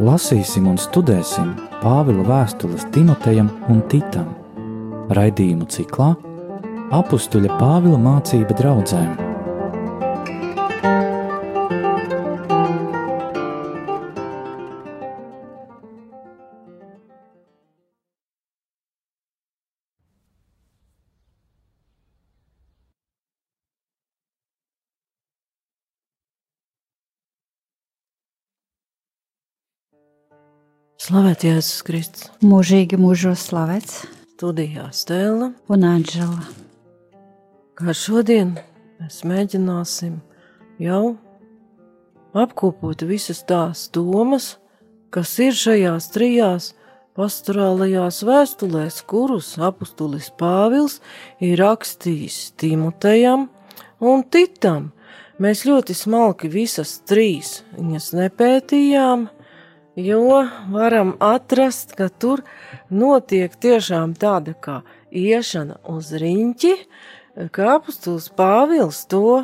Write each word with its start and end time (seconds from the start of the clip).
lasīsim 0.00 0.68
un 0.70 0.78
studēsim 0.80 1.52
Pāvila 1.80 2.24
vēstules 2.28 2.86
Timotejam 2.94 3.50
un 3.72 3.82
Titam. 3.92 4.32
Raidījumu 5.16 5.68
ciklā 5.72 6.12
Apustuļa 6.96 7.58
Pāvila 7.60 8.00
mācība 8.00 8.56
draudzēm. 8.58 9.29
Slavēts 31.10 31.42
Jēzus 31.42 31.78
Kristus. 31.82 32.26
Mūžīgi 32.46 32.94
mūžos 33.02 33.40
slavēts. 33.48 33.94
Studijā 34.36 34.84
Stēla 34.94 35.48
un 35.66 35.86
Anģela. 35.88 36.44
Kā 37.74 37.90
šodien 37.98 38.52
mēs 39.00 39.16
mēģināsim 39.26 40.20
jau 40.78 41.16
apkopot 42.30 43.02
visas 43.08 43.40
tās 43.42 43.88
domas, 43.90 44.52
kas 45.10 45.32
ir 45.42 45.58
šajās 45.58 46.06
trijās 46.14 46.68
pastorālajās 47.18 48.22
vēstulēs, 48.30 49.00
kurus 49.10 49.56
apustulis 49.58 50.30
Pāvils 50.38 51.00
ir 51.42 51.58
rakstījis 51.58 52.52
Timotejam 52.54 53.48
un 53.98 54.22
Titam. 54.30 54.92
Mēs 55.42 55.66
ļoti 55.66 55.98
smalki 56.04 56.54
visas 56.54 57.00
trīs 57.02 57.64
viņas 57.74 58.12
nepētījām, 58.14 59.26
jo 59.96 60.46
varam 60.70 61.14
atrast, 61.20 61.94
ka 61.98 62.08
tur 62.08 62.42
notiek 62.90 63.54
tiešām 63.54 64.14
tāda 64.18 64.54
kā 64.54 64.80
iešana 65.10 65.80
uz 65.90 66.12
riņķi, 66.14 66.74
kā 67.54 67.74
apustulis 67.76 68.30
Pāvils 68.36 69.04
to 69.10 69.42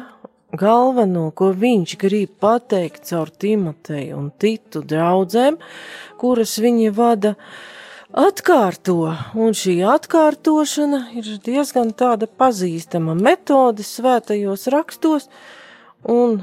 galveno, 0.56 1.30
ko 1.34 1.50
viņš 1.53 1.97
grib 2.00 2.36
pateikt 2.41 3.08
caur 3.11 3.30
Timoteju 3.30 4.19
un 4.19 4.30
Titu 4.38 4.83
draudzēm, 4.86 5.58
kuras 6.20 6.56
viņi 6.62 6.91
vada, 6.94 7.34
atkārto, 8.16 9.12
un 9.34 9.56
šī 9.56 9.81
atkārtošana 9.97 11.03
ir 11.19 11.31
diezgan 11.44 11.92
tāda 11.98 12.28
pazīstama 12.31 13.16
metode 13.19 13.84
svētajos 13.86 14.69
rakstos, 14.72 15.28
un 16.06 16.41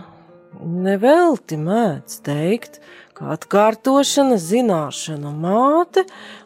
nevelti 0.62 1.58
mēdz 1.58 2.20
teikt, 2.28 2.82
ka 3.13 3.13
atkārtošana 3.34 4.38
zināšana 4.42 5.32
māte, 5.32 6.04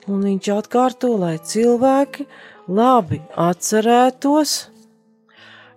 un 0.08 0.22
viņš 0.26 0.50
atkārto, 0.58 1.16
lai 1.18 1.38
cilvēki 1.42 2.28
labi 2.68 3.22
atcerētos 3.34 4.58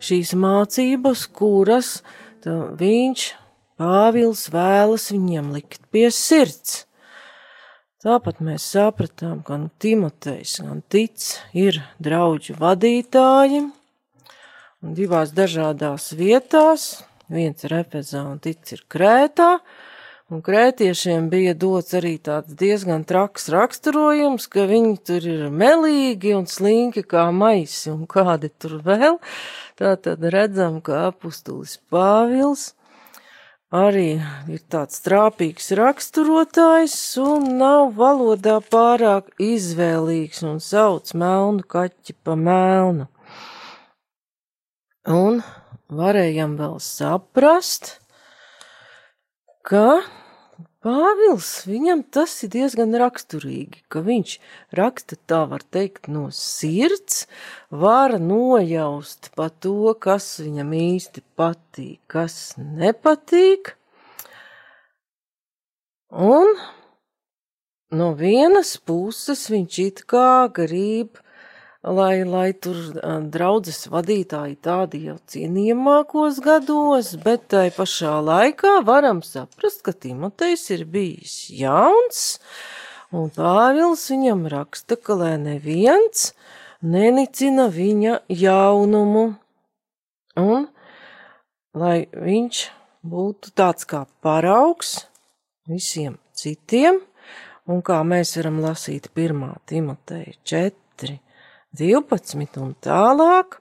šīs 0.00 0.34
mācības, 0.36 1.26
kuras 1.32 2.00
viņš, 2.44 3.28
Pāvils, 3.80 4.42
vēlas 4.52 5.06
viņiem 5.08 5.54
likt 5.54 5.86
pie 5.88 6.10
sirds. 6.12 6.82
Tāpat 8.04 8.42
mēs 8.44 8.66
sapratām, 8.74 9.38
ka 9.40 9.54
gan 9.54 9.62
Timotejs, 9.80 10.58
gan 10.64 10.82
Tic 10.92 11.16
ir 11.56 11.78
draugu 11.96 12.58
vadītāji, 12.60 13.62
un 14.84 14.96
divās 14.96 15.32
dažādās 15.36 16.10
vietās, 16.16 16.86
viens 17.32 17.64
ir 17.64 17.76
Efezā 17.78 18.26
un 18.28 18.36
Tic 18.44 18.72
ir 18.76 18.84
Krētā, 18.92 19.48
Un 20.30 20.44
krētiešiem 20.46 21.24
bija 21.26 21.56
dots 21.58 21.96
arī 21.98 22.12
tāds 22.22 22.54
diezgan 22.54 23.02
traks 23.02 23.48
raksturojums, 23.50 24.44
ka 24.46 24.62
viņi 24.70 24.92
tur 25.02 25.24
ir 25.26 25.40
melīgi 25.50 26.36
un 26.38 26.44
slinki 26.46 27.02
kā 27.02 27.24
maisi 27.34 27.90
un 27.90 28.04
kādi 28.06 28.52
tur 28.54 28.76
vēl. 28.84 29.18
Tā 29.74 29.96
tad 29.98 30.22
redzam, 30.22 30.76
ka 30.86 31.08
apustulis 31.08 31.80
Pāvils 31.90 32.76
arī 33.74 34.20
ir 34.50 34.62
tāds 34.70 35.02
trāpīgs 35.02 35.72
raksturotājs 35.80 36.94
un 37.22 37.50
nav 37.58 37.98
valodā 37.98 38.60
pārāk 38.70 39.34
izvēlīgs 39.42 40.44
un 40.46 40.62
sauc 40.62 41.10
melnu 41.10 41.66
kaķi 41.74 42.14
pa 42.22 42.38
melnu. 42.38 43.08
Un 45.10 45.42
varējām 45.90 46.54
vēl 46.62 46.78
saprast, 46.78 47.96
ka 49.66 50.02
Pāvils, 50.80 51.66
viņam 51.68 52.00
tas 52.08 52.32
ir 52.40 52.48
diezgan 52.54 52.94
raksturīgi, 52.96 53.82
ka 53.92 54.00
viņš 54.00 54.30
raksta 54.78 55.18
tā 55.28 55.42
var 55.50 55.60
teikt 55.76 56.08
no 56.08 56.30
sirds, 56.32 57.26
var 57.68 58.14
nojaust 58.16 59.28
pa 59.36 59.50
to, 59.52 59.92
kas 60.00 60.38
viņam 60.40 60.72
īsti 60.78 61.20
patīk, 61.36 62.00
kas 62.08 62.54
nepatīk. 62.56 63.74
Un 66.16 66.48
no 67.92 68.14
vienas 68.16 68.72
puses 68.80 69.50
viņš 69.52 69.80
it 69.84 70.04
kā 70.08 70.48
grib 70.48 71.20
lai, 71.82 72.22
lai 72.24 72.52
tur 72.52 72.76
draudzes 73.32 73.86
vadītāji 73.90 74.56
tādi 74.60 75.04
jau 75.08 75.16
cienījamākos 75.30 76.40
gados, 76.44 77.14
bet 77.24 77.48
tai 77.52 77.68
pašā 77.74 78.18
laikā 78.24 78.80
varam 78.84 79.22
saprast, 79.24 79.82
ka 79.86 79.92
Timotejs 79.92 80.68
ir 80.76 80.84
bijis 80.84 81.36
jauns, 81.56 82.40
un 83.12 83.30
Pāvils 83.34 84.06
viņam 84.12 84.46
raksta, 84.52 84.96
ka 85.00 85.16
lai 85.16 85.36
neviens 85.40 86.32
nenicina 86.82 87.68
viņa 87.72 88.20
jaunumu, 88.28 89.24
un 90.40 90.68
lai 91.76 91.96
viņš 92.12 92.66
būtu 93.08 93.54
tāds 93.56 93.88
kā 93.88 94.04
paraugs 94.20 95.06
visiem 95.70 96.18
citiem, 96.36 97.00
un 97.70 97.80
kā 97.86 98.00
mēs 98.04 98.36
varam 98.36 98.60
lasīt 98.60 99.08
1. 99.14 99.44
Timoteja 99.70 100.36
4, 100.44 101.16
12 101.78 102.58
un 102.58 102.72
tālāk, 102.82 103.60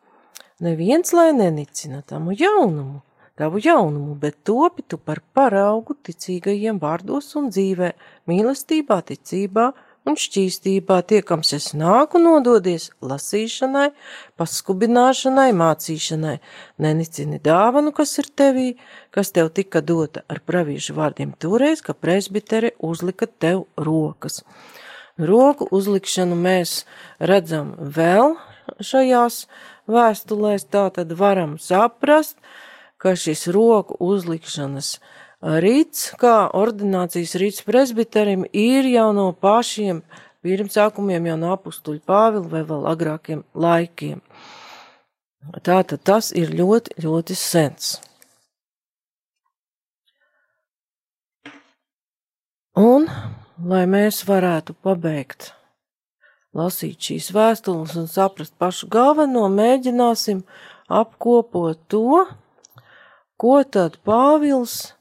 neviens 0.65 1.13
lai 1.13 1.29
nenicina 1.35 2.01
tamu 2.01 2.33
jaunumu, 2.33 3.03
tavu 3.37 3.61
jaunumu, 3.61 4.15
bet 4.17 4.39
topi 4.43 4.83
tu 4.87 4.97
par 4.97 5.21
paraugu 5.33 5.93
ticīgajiem 6.07 6.79
vārdos 6.81 7.35
un 7.37 7.51
dzīvē, 7.53 7.91
mīlestībā, 8.27 8.97
ticībā 9.11 9.69
un 10.09 10.17
šķīstībā. 10.17 10.97
Tiekams 11.11 11.53
es 11.57 11.69
nāku 11.77 12.21
nododies 12.23 12.89
lasīšanai, 13.05 13.91
paskubināšanai, 14.41 15.51
mācīšanai, 15.61 16.35
nenicini 16.81 17.39
dāvanu, 17.45 17.93
kas 17.95 18.17
ir 18.21 18.31
tevī, 18.41 18.67
kas 19.15 19.33
tev 19.35 19.53
tika 19.53 19.83
dota 19.85 20.25
ar 20.27 20.41
pravīšu 20.49 20.97
vārdiem 20.97 21.37
toreiz, 21.39 21.85
ka 21.85 21.93
presbitere 21.93 22.73
uzlika 22.81 23.29
tev 23.29 23.67
rokas. 23.77 24.41
Roku 25.19 25.67
uzlikšanu 25.75 26.37
mēs 26.39 26.85
redzam 27.19 27.73
vēl 27.79 28.37
šajās 28.79 29.43
vēstulēs, 29.89 30.67
tā 30.71 30.85
tad 30.95 31.11
varam 31.19 31.57
saprast, 31.59 32.37
ka 32.99 33.15
šis 33.19 33.47
roku 33.51 33.97
uzlikšanas 33.99 34.97
rīts, 35.63 36.09
kā 36.19 36.49
ordinācijas 36.55 37.35
rīts 37.39 37.65
presbiterim, 37.67 38.45
ir 38.51 38.87
jau 38.91 39.09
no 39.15 39.31
pašiem 39.33 40.03
pirmsākumiem, 40.43 41.31
jau 41.31 41.37
no 41.39 41.53
apustuļu 41.55 42.03
Pāvila 42.07 42.47
vai 42.51 42.63
vēl 42.67 42.87
agrākiem 42.91 43.43
laikiem. 43.53 44.21
Tātad 45.63 46.03
tas 46.03 46.31
ir 46.35 46.51
ļoti, 46.55 46.99
ļoti 47.03 47.35
sens. 47.35 47.97
Un 52.79 53.07
lai 53.65 53.85
mēs 53.89 54.23
varētu 54.27 54.75
pabeigt 54.83 55.53
lasīt 56.55 56.97
šīs 57.09 57.29
vēstules 57.35 57.95
un 57.99 58.07
saprast 58.09 58.55
pašu 58.59 58.89
galveno, 58.91 59.45
mēģināsim 59.53 60.43
apkopot 60.89 61.79
to, 61.91 62.25
ko 63.39 63.61
tad 63.63 63.99
Pāvils 64.05 64.93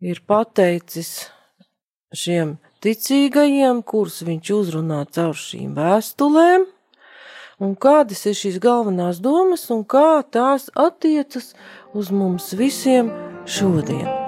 ir 0.00 0.22
pateicis 0.26 1.28
šiem 2.14 2.56
ticīgajiem, 2.84 3.82
kurus 3.82 4.22
viņš 4.26 4.52
uzrunā 4.56 5.04
caur 5.12 5.36
šīm 5.38 5.76
vēstulēm, 5.76 6.66
un 7.64 7.78
kādas 7.80 8.24
ir 8.28 8.36
šīs 8.38 8.60
galvenās 8.62 9.22
domas 9.24 9.68
un 9.74 9.84
kā 9.84 10.22
tās 10.24 10.70
attiecas 10.74 11.54
uz 11.94 12.12
mums 12.12 12.52
visiem 12.58 13.12
šodien. 13.46 14.23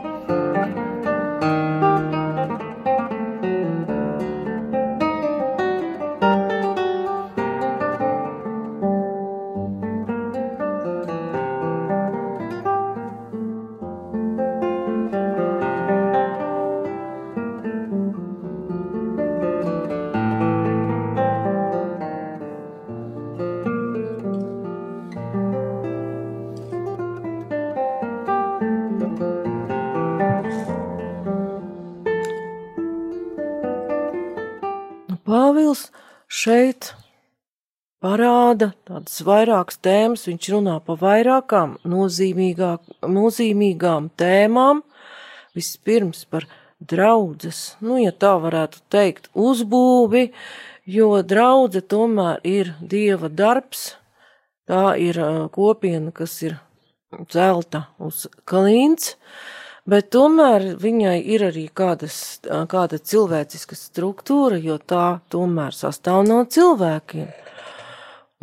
Pāvils 35.27 35.89
šeit 36.31 36.93
parāda 37.99 38.69
tādas 38.87 39.19
vairākas 39.27 39.81
tēmas, 39.83 40.29
viņš 40.29 40.49
runā 40.53 40.77
par 40.87 41.01
vairākām 41.01 41.73
nozīmīgām 43.17 44.07
tēmām. 44.23 44.83
Vispirms 45.57 46.23
par 46.31 46.47
draudzes, 46.79 47.75
nu, 47.83 47.97
ja 47.99 48.13
tā 48.15 48.37
varētu 48.39 48.79
teikt, 48.93 49.27
uzbūvi, 49.35 50.31
jo 50.87 51.23
draudze 51.27 51.83
tomēr 51.83 52.39
ir 52.47 52.75
Dieva 52.79 53.27
darbs, 53.27 53.97
tā 54.71 54.95
ir 55.01 55.19
kopiena, 55.57 56.15
kas 56.15 56.39
ir 56.47 56.55
celta 57.33 57.89
uz 57.99 58.29
kalīns, 58.47 59.17
bet 59.87 60.11
tomēr 60.15 60.75
viņai 60.83 61.17
ir 61.35 61.47
arī 61.49 61.67
kādas, 61.71 62.41
kāda 62.45 62.99
cilvēciska 62.99 63.79
struktūra, 63.79 64.59
jo 64.61 64.79
tā 64.79 65.21
tomēr 65.33 65.75
sastāv 65.75 66.25
no 66.29 66.43
cilvēkiem. 66.45 67.29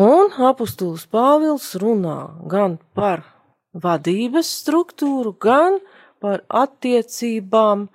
Un 0.02 0.32
apustulis 0.42 1.06
Pāvils 1.06 1.76
runā 1.78 2.34
gan 2.50 2.80
par 2.98 3.28
vadības 3.74 4.50
struktūru, 4.64 5.36
gan 5.38 5.78
par 6.24 6.42
attiecībām 6.50 7.90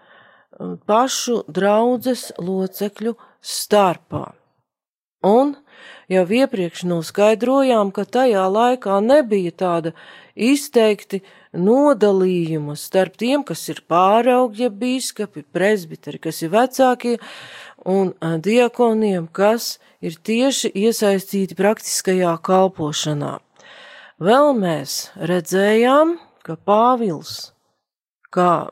pašu 0.86 1.42
draudzes 1.48 2.28
locekļu 2.38 3.14
starpā. 3.42 4.28
Un 5.26 5.56
jau 6.12 6.24
iepriekš 6.24 6.84
noskaidrojām, 6.86 7.90
ka 7.90 8.04
tajā 8.06 8.44
laikā 8.46 9.00
nebija 9.02 9.50
tāda 9.50 9.94
izteikti 10.34 11.22
nodalījuma 11.56 12.76
starp 12.76 13.16
tiem, 13.20 13.44
kas 13.46 13.64
ir 13.72 13.82
pāraugļa 13.88 14.70
bīskapi, 14.80 15.44
presbiteri, 15.52 16.20
kas 16.28 16.42
ir 16.44 16.52
vecākie, 16.52 17.16
un 17.88 18.12
diakoniem, 18.44 19.28
kas 19.32 19.78
ir 20.04 20.18
tieši 20.20 20.70
iesaistīti 20.74 21.56
praktiskajā 21.58 22.34
kalpošanā. 22.44 23.38
Vēl 24.18 24.50
mēs 24.58 25.12
redzējām, 25.16 26.16
ka 26.42 26.56
Pāvils 26.58 27.52
kā 28.34 28.70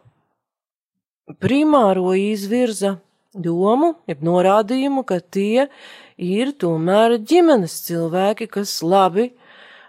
primāro 1.42 2.12
izvirza 2.18 2.96
domu, 3.36 3.94
jeb 4.10 4.22
norādījumu, 4.26 5.04
ka 5.06 5.20
tie 5.20 5.68
ir 6.16 6.52
tomēr 6.56 7.18
ģimenes 7.20 7.76
cilvēki, 7.86 8.48
kas 8.50 8.78
labi 8.82 9.30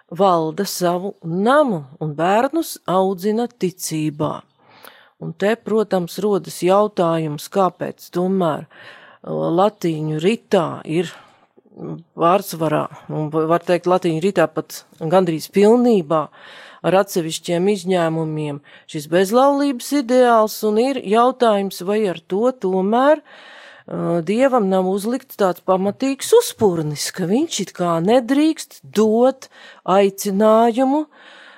valda 0.09 0.65
savu 0.65 1.13
namu 1.23 1.83
un 1.99 2.13
bērnus 2.15 2.77
audzina 2.87 3.47
ticībā. 3.47 4.41
Un 5.19 5.33
te, 5.33 5.55
protams, 5.57 6.19
rodas 6.21 6.61
jautājums, 6.61 7.47
kāpēc 7.49 8.11
tomēr 8.13 8.67
latīņu 9.27 10.21
ritā 10.21 10.67
ir 10.85 11.09
pārsvarā, 12.17 12.85
un 13.13 13.29
var 13.33 13.65
teikt, 13.65 13.89
latīņu 13.89 14.21
ritā 14.23 14.47
pat 14.49 14.83
gandrīz 15.01 15.49
pilnībā 15.53 16.21
ar 16.85 16.99
atsevišķiem 17.01 17.67
izņēmumiem 17.73 18.61
šis 18.89 19.09
bezlaulības 19.11 19.91
ideāls, 19.99 20.57
un 20.69 20.79
ir 20.81 21.01
jautājums, 21.01 21.81
vai 21.85 22.03
ar 22.13 22.21
to 22.29 22.53
tomēr 22.61 23.19
uh, 23.19 23.56
Dievam 23.87 24.65
nav 24.67 24.87
uzlikts 24.91 25.37
tāds 25.39 25.63
pamatīgs 25.63 26.33
uzpurnis, 26.35 27.05
ka 27.15 27.23
viņš 27.29 27.59
it 27.63 27.71
kā 27.77 27.93
nedrīkst 28.03 28.81
dot 28.83 29.47
aicinājumu 29.87 31.05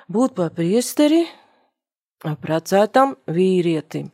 būt 0.06 0.36
par 0.38 0.52
priesteri 0.54 1.24
precētam 2.22 3.16
vīrietim. 3.26 4.12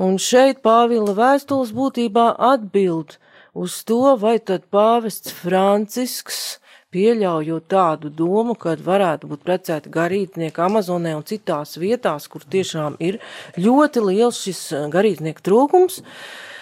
Un 0.00 0.16
šeit 0.16 0.62
Pāvila 0.64 1.12
vēstules 1.12 1.74
būtībā 1.76 2.30
atbild 2.48 3.18
uz 3.52 3.82
to, 3.84 4.16
vai 4.16 4.38
tad 4.38 4.64
pāvests 4.72 5.34
Francisks 5.42 6.60
pieļaujot 6.96 7.68
tādu 7.68 8.08
domu, 8.08 8.56
ka 8.56 8.72
varētu 8.80 9.28
būt 9.30 9.44
precēti 9.44 9.92
garīdznieki 9.92 10.64
Amazonē 10.64 11.12
un 11.18 11.26
citās 11.28 11.76
vietās, 11.76 12.24
kur 12.32 12.40
tiešām 12.40 12.96
ir 13.04 13.20
ļoti 13.60 14.06
liels 14.08 14.40
šis 14.48 14.62
garīdznieku 14.94 15.44
trūkums, 15.44 16.00
eh, 16.00 16.59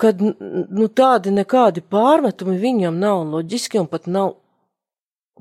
kad 0.00 0.20
nu, 0.20 0.88
tādi 0.88 1.32
nekādi 1.34 1.82
pārmetumi 1.90 2.56
viņam 2.60 2.98
nav 3.00 3.22
loģiski 3.32 3.80
un 3.80 3.88
pat 3.90 4.08
nav 4.10 4.34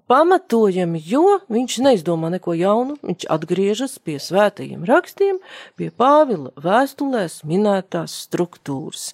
pamatojami, 0.09 1.01
jo 1.05 1.39
viņš 1.51 1.77
neizdomā 1.85 2.31
neko 2.33 2.55
jaunu, 2.57 2.97
viņš 3.05 3.27
atgriežas 3.31 3.97
pie 4.03 4.17
svētajiem 4.21 4.83
rakstiem, 4.87 5.39
pie 5.79 5.89
Pāvila 5.89 6.51
vēstulēs 6.59 7.41
minētās 7.47 8.15
struktūras. 8.27 9.11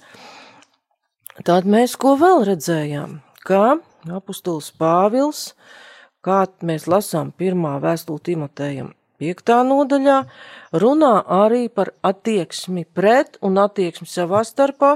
Tad 1.46 1.68
mēs 1.70 1.96
ko 2.00 2.16
vēl 2.20 2.44
redzējām? 2.50 3.20
Kā 3.48 3.80
apustulis 4.12 4.72
Pāvils, 4.76 5.54
kā 6.26 6.46
mēs 6.66 6.88
lasām 6.92 7.32
pirmā 7.32 7.78
vēstuli 7.84 8.26
Timotejam, 8.32 8.94
piektā 9.20 9.60
nodaļā, 9.68 10.20
runā 10.82 11.14
arī 11.40 11.68
par 11.70 11.92
attieksmi 12.06 12.86
pret 12.86 13.38
un 13.46 13.60
attieksmi 13.62 14.08
savā 14.08 14.46
starpā 14.48 14.96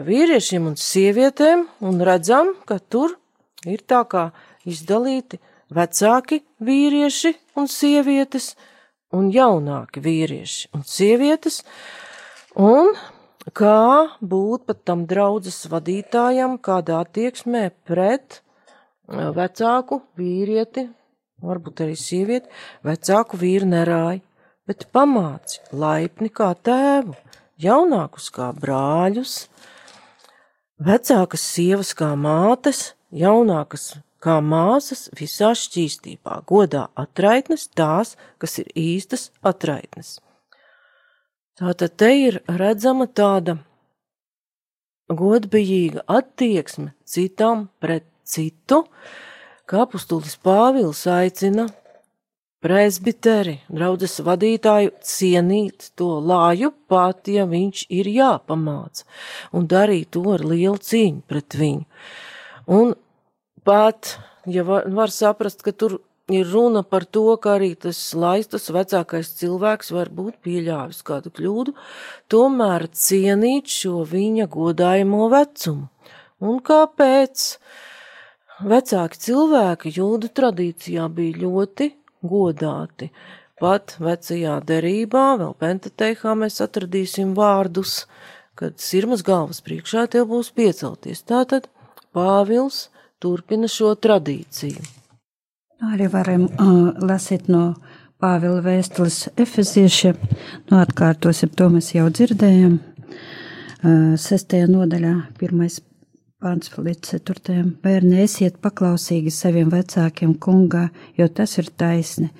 vīriešiem 0.00 0.66
un 0.70 0.76
sievietēm, 0.80 1.66
un 1.84 2.00
redzam, 2.06 2.54
ka 2.64 2.80
tur 2.80 3.18
ir 3.68 3.84
tā 3.84 4.02
kā 4.08 4.30
izdalīti 4.68 5.40
vecāki 5.70 6.40
vīrieši 6.64 7.34
un 7.60 7.68
sievietes 7.70 8.54
un 9.16 9.30
jaunāki 9.34 10.02
vīrieši 10.02 10.70
un 10.76 10.84
sievietes, 10.86 11.62
un 12.54 12.94
kā 13.56 14.16
būt 14.20 14.66
pat 14.68 14.84
tam 14.86 15.06
draudzes 15.10 15.64
vadītājam, 15.72 16.58
kādā 16.62 17.00
attieksmē 17.04 17.70
pret 17.88 18.40
eh, 18.40 19.30
vecāku 19.36 20.02
vīrieti, 20.18 20.88
varbūt 21.42 21.84
arī 21.84 21.96
sievieti, 21.98 22.50
vecāku 22.86 23.40
vīru 23.40 23.68
nerāja, 23.70 24.20
bet 24.68 24.86
pamāci 24.94 25.60
laipni 25.72 26.30
kā 26.32 26.52
tēvu, 26.54 27.16
jaunākus 27.60 28.30
kā 28.34 28.50
brāļus, 28.56 29.34
vecākas 30.80 31.44
sievas 31.54 31.92
kā 31.96 32.12
mātes, 32.16 32.92
jaunākas 33.10 33.92
kā 34.20 34.38
māsas 34.44 35.08
visā 35.16 35.52
šķīstībā, 35.56 36.42
godā 36.48 36.88
atraitnes 36.98 37.68
tās, 37.76 38.16
kas 38.38 38.58
ir 38.62 38.68
īstas 38.76 39.30
atraitnes. 39.40 40.18
Tātad 41.60 41.96
te 42.00 42.10
ir 42.16 42.40
redzama 42.48 43.04
tāda 43.08 43.58
godbijīga 45.10 46.06
attieksme 46.08 46.94
citam 47.04 47.66
pret 47.82 48.06
citu, 48.24 48.84
kā 49.70 49.84
apustulis 49.86 50.34
Pāvils 50.42 51.04
aicina 51.10 51.68
presbiteri, 52.60 53.56
draudzes 53.72 54.18
vadītāju 54.24 54.92
cienīt 55.06 55.92
to 55.96 56.10
lāju 56.20 56.72
pat, 56.90 57.30
ja 57.30 57.46
viņš 57.48 57.86
ir 58.00 58.10
jāpamāca, 58.10 59.06
un 59.56 59.68
darīt 59.70 60.10
to 60.16 60.26
ar 60.34 60.44
lielu 60.44 60.76
cīņu 60.76 61.22
pret 61.30 61.56
viņu. 61.56 61.86
Un 62.76 62.92
pat, 63.64 64.16
ja 64.50 64.66
var, 64.68 64.90
var 64.92 65.14
saprast, 65.14 65.64
ka 65.64 65.72
tur 65.72 66.00
ir 66.30 66.50
runa 66.52 66.82
par 66.86 67.06
to, 67.06 67.24
ka 67.40 67.56
arī 67.56 67.72
tas 67.80 67.98
laistas 68.14 68.68
vecākais 68.74 69.32
cilvēks 69.40 69.94
var 69.96 70.12
būt 70.14 70.42
pieļāvis 70.44 71.00
kādu 71.06 71.32
kļūdu, 71.34 71.74
tomēr 72.30 72.90
cienīt 72.92 73.72
šo 73.72 74.04
viņa 74.08 74.50
godājamo 74.52 75.30
vecumu. 75.32 75.88
Un 76.40 76.60
kāpēc? 76.64 77.46
Vecāki 78.60 79.16
cilvēki 79.24 79.92
jūdu 79.96 80.28
tradīcijā 80.36 81.06
bija 81.16 81.40
ļoti 81.46 81.86
godāti. 82.20 83.08
Pat 83.60 83.94
vecajā 84.00 84.58
derībā, 84.68 85.24
vēl 85.40 85.54
pentateihā 85.60 86.34
mēs 86.36 86.60
atradīsim 86.64 87.32
vārdus, 87.36 88.04
kad 88.56 88.76
sirmas 88.80 89.24
galvas 89.24 89.60
priekšā 89.64 90.06
tev 90.12 90.28
būs 90.32 90.52
piecelties. 90.56 91.24
Tātad 91.28 91.68
Pāvils 92.12 92.88
turpina 93.22 93.68
šo 93.70 93.94
tradīciju. 93.96 94.80
Arī 95.92 96.08
varam 96.12 96.48
uh, 96.48 96.92
lasīt 97.00 97.48
no 97.48 97.74
Pāvila 98.20 98.60
vēstules 98.64 99.30
efeziešiem. 99.40 100.18
Nu, 100.68 100.80
atkārtosim, 100.82 101.52
to 101.56 101.70
mēs 101.72 101.94
jau 101.94 102.08
dzirdējām. 102.12 102.80
Uh, 103.80 104.18
sestajā 104.20 104.68
nodaļā, 104.68 105.14
pirmais 105.40 105.78
pāns 106.40 106.72
līdz 106.72 107.10
ceturtajam. 107.10 107.74
Bērni, 107.84 108.22
esiet 108.24 108.56
paklausīgi 108.64 109.32
saviem 109.34 109.68
vecākiem 109.72 110.32
kungā, 110.40 110.88
jo 111.18 111.28
tas 111.28 111.58
ir 111.60 111.68
taisni. 111.76 112.30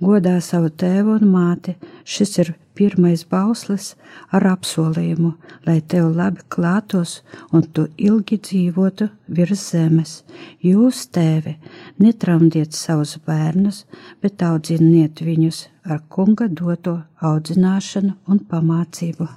Godā 0.00 0.38
savu 0.44 0.70
tēvu 0.82 1.18
un 1.18 1.28
māti. 1.28 1.76
Šis 2.08 2.38
ir 2.40 2.54
pirmais 2.78 3.26
bauslis 3.28 3.92
ar 4.32 4.46
apsolījumu, 4.54 5.34
lai 5.68 5.78
tev 5.92 6.08
labi 6.16 6.44
klātos 6.48 7.18
un 7.52 7.66
tu 7.76 7.86
ilgi 8.00 8.40
dzīvotu 8.40 9.10
virs 9.28 9.66
zemes. 9.74 10.20
Jūs, 10.64 11.04
tēvi, 11.12 11.58
netramdiet 12.00 12.76
savus 12.76 13.18
bērnus, 13.26 13.84
bet 14.22 14.40
audziniet 14.46 15.20
viņus 15.26 15.66
ar 15.84 16.00
kunga 16.08 16.48
doto 16.48 17.02
audzināšanu 17.20 18.16
un 18.30 18.46
pamācību. 18.48 19.28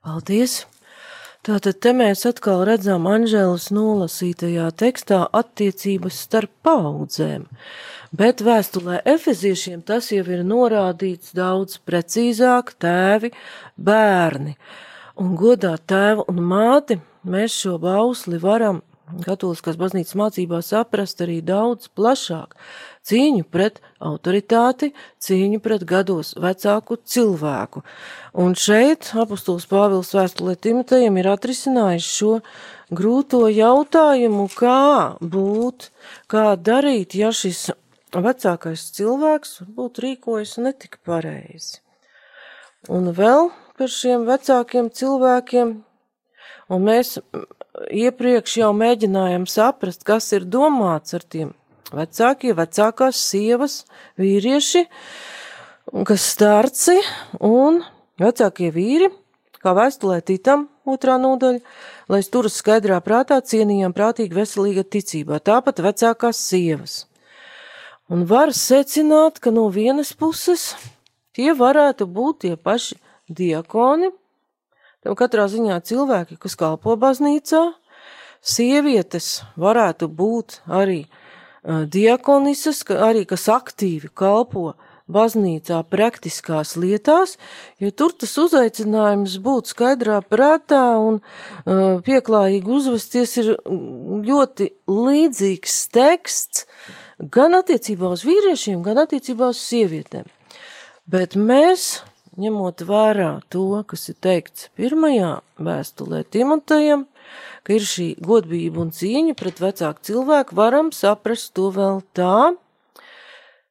Paldies! 0.00 0.62
Tātad 1.40 1.78
te 1.80 1.94
mēs 1.96 2.26
atkal 2.28 2.66
redzam 2.68 3.06
Anžēlas 3.08 3.70
nolasītajā 3.72 4.66
tekstā 4.82 5.22
attiecības 5.38 6.18
starp 6.26 6.52
paudzēm, 6.66 7.46
bet 8.12 8.42
vēstulē 8.44 8.98
efeziešiem 9.08 9.80
tas 9.88 10.10
jau 10.12 10.26
ir 10.28 10.42
norādīts 10.44 11.32
daudz 11.32 11.78
precīzāk 11.88 12.74
tēvi, 12.84 13.32
bērni. 13.88 14.52
Un 15.16 15.32
godā 15.40 15.78
tēvu 15.80 16.28
un 16.28 16.44
māti 16.44 16.98
mēs 17.24 17.56
šo 17.62 17.78
bausli 17.80 18.36
varam 18.44 18.82
katoliskās 19.24 19.78
baznīcas 19.80 20.16
mācībā 20.18 20.60
saprast 20.64 21.22
arī 21.24 21.40
daudz 21.44 21.90
plašāk 21.96 22.56
cīņu 23.06 23.46
pret 23.50 23.80
autoritāti, 24.02 24.92
cīņu 25.22 25.60
pret 25.64 25.84
gados 25.88 26.34
vecāku 26.40 26.98
cilvēku. 27.00 27.82
Un 28.38 28.54
šeit 28.58 29.12
apustulis 29.18 29.68
Pāvils 29.70 30.12
vēstulē 30.16 30.56
Timotejam 30.60 31.18
ir 31.20 31.30
atrisinājis 31.32 32.08
šo 32.18 32.32
grūto 32.94 33.46
jautājumu, 33.50 34.48
kā 34.56 35.16
būt, 35.20 35.90
kā 36.30 36.46
darīt, 36.56 37.16
ja 37.18 37.32
šis 37.34 37.70
vecākais 38.14 38.90
cilvēks 38.96 39.60
būtu 39.76 40.06
rīkojis 40.06 40.58
netik 40.64 40.98
pareizi. 41.06 41.80
Un 42.88 43.12
vēl 43.14 43.50
par 43.78 43.92
šiem 43.92 44.26
vecākiem 44.28 44.88
cilvēkiem, 44.92 45.74
un 46.72 46.84
mēs 46.84 47.18
iepriekš 47.88 48.58
jau 48.60 48.70
mēģinājām 48.76 49.46
saprast, 49.48 50.04
kas 50.06 50.30
ir 50.36 50.44
domāts 50.44 51.16
ar 51.16 51.24
tiem 51.24 51.54
vecākie, 51.94 52.52
vecākās 52.56 53.20
sievas, 53.30 53.84
vīrieši, 54.20 54.84
kas 56.06 56.26
starci 56.34 56.98
un 57.40 57.80
vecākie 58.20 58.70
vīri, 58.74 59.10
kā 59.60 59.74
vēstulē 59.76 60.20
Titam, 60.24 60.68
otrā 60.88 61.16
nodaļa, 61.20 61.60
lai 62.10 62.20
turas 62.32 62.58
skaidrā 62.60 63.00
prātā 63.04 63.40
cienījām 63.44 63.94
prātīgi 63.96 64.36
veselīga 64.36 64.84
ticībā, 64.84 65.40
tāpat 65.44 65.82
vecākās 65.84 66.40
sievas. 66.50 67.04
Un 68.10 68.24
var 68.26 68.50
secināt, 68.56 69.38
ka 69.38 69.52
no 69.54 69.68
vienas 69.70 70.10
puses 70.18 70.72
tie 71.36 71.52
varētu 71.54 72.08
būt 72.10 72.42
tie 72.44 72.56
paši 72.58 72.98
diakoni, 73.30 74.10
Tev 75.00 75.16
katrā 75.16 75.46
ziņā 75.48 75.78
cilvēki, 75.88 76.36
kas 76.40 76.58
kalpo 76.60 76.96
baznīcā, 77.00 77.62
sievietes 78.44 79.40
varētu 79.60 80.10
būt 80.12 80.60
arī 80.68 81.04
diakonisas, 81.64 82.82
arī 82.92 83.26
kas 83.28 83.46
aktīvi 83.52 84.10
kalpo 84.16 84.74
baznīcā 85.10 85.80
praktiskās 85.90 86.76
lietās, 86.78 87.36
jo 87.82 87.90
tur 87.90 88.12
tas 88.12 88.36
uzaicinājums 88.38 89.38
būt 89.42 89.72
skaidrā 89.72 90.20
prātā 90.22 90.84
un 91.02 91.18
uh, 91.18 91.98
pieklājīgi 92.06 92.70
uzvesties 92.70 93.36
ir 93.42 93.50
ļoti 93.66 94.70
līdzīgs 94.86 95.80
teksts 95.96 96.66
gan 97.20 97.58
attiecībā 97.58 98.12
uz 98.14 98.22
vīriešiem, 98.28 98.84
gan 98.86 99.02
attiecībā 99.02 99.50
uz 99.50 99.64
sievietēm. 99.64 100.28
Bet 101.10 101.34
mēs 101.34 102.04
ņemot 102.38 102.84
vērā 102.86 103.30
to, 103.50 103.82
kas 103.88 104.08
ir 104.12 104.16
teikts 104.22 104.68
pirmajā 104.78 105.40
vēstulē 105.58 106.22
Timotejam, 106.30 107.06
ka 107.66 107.74
ir 107.76 107.86
šī 107.86 108.08
godbība 108.22 108.84
un 108.84 108.92
cīņa 108.94 109.36
pret 109.38 109.62
vecāku 109.62 110.06
cilvēku, 110.10 110.56
varam 110.58 110.90
saprast 110.94 111.52
to 111.58 111.70
vēl 111.74 112.02
tā, 112.16 112.54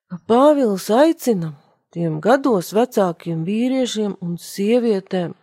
ka 0.10 0.20
Pāvils 0.30 0.90
aicina 0.92 1.54
tiem 1.94 2.20
gados 2.22 2.74
vecākiem 2.76 3.46
vīriešiem 3.48 4.18
un 4.22 4.38
sievietēm 4.42 5.36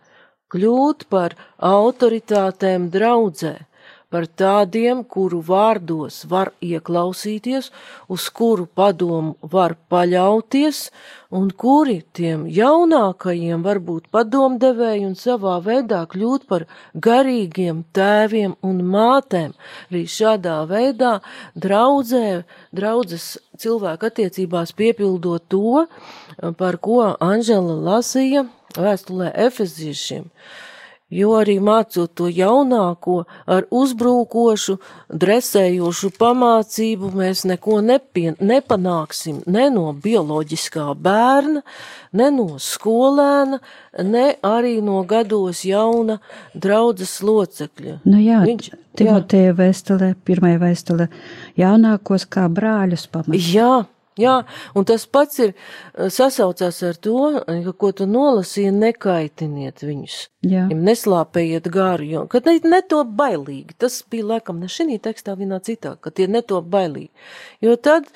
kļūt 0.53 1.07
par 1.11 1.35
autoritātēm 1.59 2.87
draudzē, 2.93 3.66
par 4.13 4.23
tādiem, 4.39 5.01
kuru 5.03 5.41
vārdos 5.43 6.21
var 6.31 6.53
ieklausīties, 6.63 7.71
uz 8.07 8.27
kuru 8.31 8.67
padomu 8.79 9.35
var 9.41 9.75
paļauties, 9.91 10.79
un 11.35 11.49
kuri 11.51 11.97
tiem 12.15 12.45
jaunākajiem 12.47 13.65
var 13.65 13.81
būt 13.83 14.07
padomdevēji 14.15 15.03
un 15.09 15.17
savā 15.19 15.57
veidā 15.65 16.05
kļūt 16.13 16.47
par 16.47 16.67
garīgiem 17.07 17.83
tēviem 17.97 18.55
un 18.63 18.79
mātēm. 18.95 19.57
Arī 19.91 20.05
šādā 20.07 20.61
veidā 20.71 21.17
draudzē, 21.59 22.45
draudzes 22.71 23.33
cilvēku 23.59 24.07
attiecībās 24.07 24.71
piepildot 24.77 25.49
to, 25.51 25.83
par 26.55 26.79
ko 26.79 27.11
Anžela 27.19 27.75
lasīja 27.91 28.47
vēstulē 28.77 29.33
Efeziešiem 29.49 30.31
jo 31.09 31.31
arī 31.39 31.57
mācot 31.63 32.11
to 32.17 32.27
jaunāko 32.31 33.21
ar 33.47 33.67
uzbrukošu, 33.71 34.77
dresējošu 35.07 36.11
pamācību, 36.19 37.11
mēs 37.15 37.45
neko 37.47 37.79
nepien, 37.85 38.35
nepanāksim 38.39 39.41
ne 39.47 39.69
no 39.73 39.91
bioloģiskā 40.03 40.89
bērna, 40.99 41.63
ne 42.17 42.29
no 42.35 42.47
skolēna, 42.61 43.61
ne 44.03 44.27
arī 44.45 44.77
no 44.83 45.03
gados 45.07 45.63
jauna 45.67 46.19
draudzes 46.53 47.19
locekļa. 47.23 47.99
Nu 48.05 48.21
jā, 48.21 48.43
Viņš, 48.47 48.71
Timoteja 48.97 49.53
vēstule, 49.53 50.15
pirmajā 50.25 50.61
vēstule, 50.61 51.11
jaunākos 51.59 52.25
kā 52.33 52.47
brāļus 52.49 53.05
pamatīt. 53.13 53.53
Jā, 53.53 53.85
Jā, 54.17 54.39
un 54.73 54.85
tas 54.89 55.05
pats 55.05 55.37
ir 55.43 55.51
eh, 55.53 56.07
sasaucās 56.13 56.79
ar 56.87 56.97
to, 56.97 57.19
ka, 57.45 57.73
ko 57.77 57.91
tu 57.95 58.07
nolasīji, 58.09 58.73
nekaitiniet 58.73 59.83
viņus. 59.85 60.17
Jā. 60.47 60.65
Neslāpējiet 60.73 61.69
garu, 61.73 62.07
jo, 62.07 62.25
kad 62.31 62.49
ne, 62.49 62.57
ne 62.65 62.81
to 62.81 63.03
bailīgi, 63.05 63.77
tas 63.77 63.99
bija 64.09 64.33
laikam 64.33 64.61
ne 64.63 64.71
šī 64.71 64.97
tekstā, 65.03 65.37
vienā 65.37 65.61
citā, 65.65 65.95
ka 66.01 66.13
tie 66.13 66.27
ne 66.31 66.41
to 66.45 66.63
bailīgi. 66.65 67.11
Jo 67.65 67.75
tad, 67.77 68.09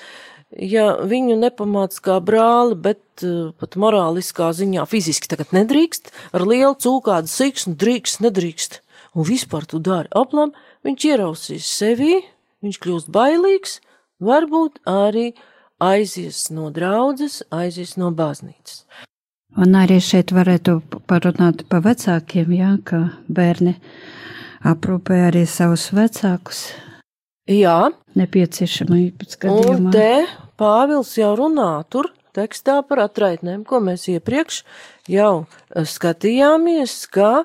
ja 0.56 0.96
viņu 1.08 1.36
nepamāc 1.40 1.98
kā 2.02 2.18
brāli, 2.24 2.76
bet 2.88 3.24
uh, 3.26 3.52
pat 3.58 3.78
morāliskā 3.80 4.50
ziņā 4.56 4.86
fiziski 4.90 5.30
tagad 5.30 5.54
nedrīkst, 5.54 6.12
ar 6.34 6.46
lielu 6.48 6.74
cūkādu 6.82 7.30
siksnu 7.30 7.76
drīkst, 7.78 8.22
nedrīkst, 8.26 8.80
un 9.14 9.28
vispār 9.28 9.68
tu 9.68 9.78
dari 9.82 10.10
aplam, 10.18 10.54
viņš 10.86 11.08
ierausīs 11.12 11.70
sevi, 11.78 12.20
viņš 12.64 12.82
kļūst 12.82 13.12
bailīgs, 13.14 13.80
varbūt 14.22 14.82
arī 14.88 15.32
aizies 15.82 16.46
no 16.54 16.70
draudzes, 16.74 17.42
aizies 17.50 17.96
no 18.00 18.12
baznīcas. 18.14 18.84
Un 19.58 19.74
arī 19.76 19.98
šeit 20.00 20.32
varētu 20.32 20.78
parunāt 21.10 21.66
pa 21.68 21.82
vecākiem, 21.84 22.54
jā, 22.56 22.70
ka 22.88 23.02
bērni 23.28 23.74
aprūpē 24.64 25.26
arī 25.26 25.42
savus 25.50 25.90
vecākus. 25.92 26.70
Jā. 27.50 27.90
Nepieciešamības 28.16 29.36
gadījumā. 29.42 29.76
Un 29.76 29.92
te 29.92 30.08
Pāvils 30.60 31.10
jau 31.18 31.32
runā 31.36 31.82
tur 31.90 32.12
tekstā 32.36 32.78
par 32.86 33.02
atraitnēm, 33.08 33.64
ko 33.68 33.80
mēs 33.82 34.06
iepriekš 34.12 34.62
jau 35.10 35.44
skatījāmies, 35.74 36.94
ka 37.12 37.42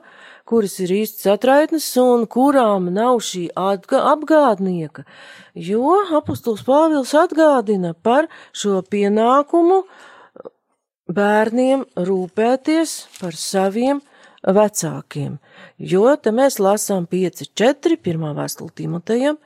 kuras 0.47 0.77
ir 0.83 0.93
īstas 1.01 1.33
atraitnes 1.35 1.89
un 2.01 2.23
kurām 2.31 2.87
nav 2.95 3.19
šī 3.27 3.47
apgādnieka 3.57 5.03
jo 5.57 5.95
apustuls 6.17 6.63
Pāvils 6.67 7.13
atgādina 7.17 7.93
par 7.93 8.27
šo 8.55 8.81
pienākumu 8.85 9.81
bērniem 11.07 11.85
rūpēties 11.95 12.95
par 13.21 13.37
saviem 13.39 14.01
vecākiem, 14.47 15.37
jo 15.77 16.13
te 16.21 16.31
mēs 16.35 16.59
lasām 16.63 17.07
5.4. 17.09 17.97
pirmā 18.03 18.33
vēstule 18.37 18.75
Timotejam, 18.75 19.39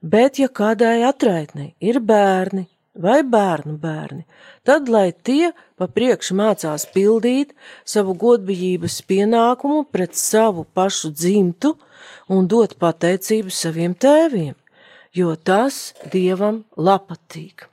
bet 0.00 0.38
ja 0.40 0.48
kādai 0.48 1.02
atraitnei 1.08 1.74
ir 1.80 2.00
bērni 2.00 2.66
vai 3.02 3.20
bērnu 3.22 3.76
bērni, 3.82 4.26
tad 4.66 4.90
lai 4.92 5.10
tie 5.12 5.52
pa 5.76 5.88
priekšu 5.88 6.36
mācās 6.38 6.86
pildīt 6.94 7.54
savu 7.84 8.14
godbijības 8.18 9.00
pienākumu 9.08 9.86
pret 9.92 10.14
savu 10.18 10.66
pašu 10.74 11.12
dzimtu 11.14 11.76
un 12.32 12.46
dot 12.50 12.78
pateicību 12.80 13.52
saviem 13.52 13.94
tēviem 13.94 14.54
jo 15.16 15.32
tas 15.36 15.94
dievam 16.12 16.64
patīk. 16.76 17.66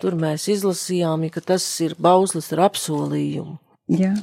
Tur 0.00 0.16
mēs 0.16 0.48
izlasījām, 0.52 1.26
ka 1.32 1.40
tas 1.52 1.64
ir 1.84 1.96
bauslis 2.00 2.52
ar 2.56 2.66
apsolījumu. 2.70 3.58
Jā. 3.92 4.14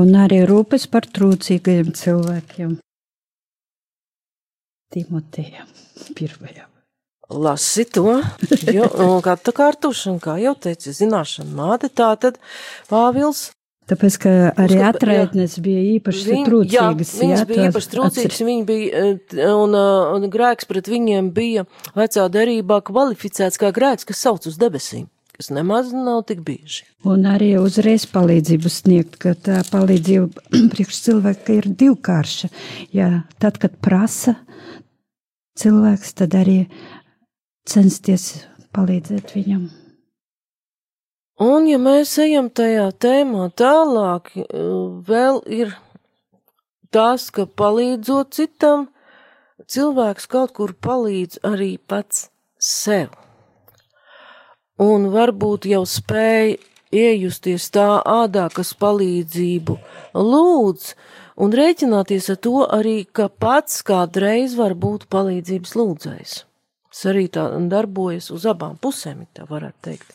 Un 0.00 0.14
arī 0.18 0.42
rūpes 0.48 0.86
par 0.90 1.06
trūcīgajiem 1.06 1.92
cilvēkiem. 1.94 2.74
Timotejam 4.90 5.70
pirmajam. 6.18 6.79
Lasi 7.30 7.86
to, 7.86 8.18
jo, 8.66 8.90
un 9.06 9.22
kā 9.22 9.36
tā 9.38 9.54
kārtušana, 9.54 10.18
kā 10.22 10.34
jau 10.42 10.56
teica, 10.58 10.92
zināšana 10.96 11.54
māte, 11.54 11.92
tā 11.94 12.10
tad 12.18 12.40
Pāvils 12.90 13.50
Tāpēc, 13.90 14.16
ka 14.22 14.32
arī 14.60 14.78
atraitnes 14.86 15.56
bija 15.62 15.80
īpaši 15.96 16.26
Viņ, 16.28 16.42
trūcīgas. 16.46 16.74
Jā, 16.76 17.22
viņas 17.24 17.40
jā, 17.40 17.46
bija 17.48 17.70
īpaši 17.70 17.90
trūcīgas, 17.94 18.42
viņi 18.46 18.66
bija, 18.68 19.00
eh, 19.00 19.40
un, 19.50 19.74
uh, 19.74 20.12
un 20.14 20.26
grēks 20.30 20.68
pret 20.70 20.90
viņiem 20.90 21.32
bija 21.34 21.64
vecā 21.98 22.28
derībā 22.30 22.78
kvalificēts 22.86 23.58
kā 23.58 23.72
grēks, 23.74 24.06
kas 24.06 24.22
sauc 24.22 24.46
uz 24.46 24.60
debesīm. 24.60 25.08
kas 25.40 25.48
nemaz 25.48 25.88
nav 25.96 26.26
tik 26.28 26.42
bieži. 26.44 26.82
Un 27.08 27.22
arī 27.24 27.54
uzreiz 27.56 28.04
palīdzību 28.04 28.68
sniegt, 28.68 29.14
ka 29.16 29.32
tā 29.32 29.62
palīdzība 29.72 30.44
priekš 30.74 30.98
cilvēka 31.06 31.54
ir 31.56 31.68
divkārša. 31.80 32.50
Ja 32.92 33.22
tad, 33.40 33.56
kad 33.56 33.78
prasa 33.80 34.36
cilvēks, 35.56 36.12
tad 36.20 36.36
arī 36.36 36.58
censties 37.68 38.46
palīdzēt 38.76 39.34
viņam. 39.36 39.68
Un, 41.40 41.66
ja 41.70 41.78
mēs 41.80 42.12
ejam 42.20 42.50
tajā 42.52 42.90
tēmā 43.00 43.48
tālāk, 43.56 44.28
vēl 45.08 45.40
ir 45.48 45.72
tas, 46.92 47.30
ka 47.32 47.46
palīdzot 47.46 48.34
citam, 48.36 48.90
cilvēks 49.64 50.28
kaut 50.28 50.52
kur 50.58 50.74
palīdz 50.76 51.40
arī 51.48 51.78
pats 51.78 52.28
sev. 52.60 53.14
Un 54.80 55.08
varbūt 55.12 55.68
jau 55.70 55.82
spēj 55.88 56.58
iejusties 56.92 57.70
tā 57.72 57.88
ādā, 58.04 58.48
kas 58.52 58.74
palīdzību 58.76 59.78
lūdz, 60.16 60.92
un 61.40 61.56
rēķināties 61.56 62.30
ar 62.34 62.40
to 62.44 62.54
arī, 62.68 62.98
ka 63.06 63.30
pats 63.32 63.80
kādreiz 63.86 64.56
var 64.60 64.76
būt 64.76 65.08
palīdzības 65.12 65.76
lūdzējs. 65.80 66.38
Tas 67.00 67.14
arī 67.14 67.30
tā 67.32 67.46
darbojas 67.72 68.26
uz 68.28 68.42
abām 68.44 68.74
pusēm, 68.76 69.22
tā 69.32 69.46
varētu 69.48 69.78
teikt. 69.86 70.10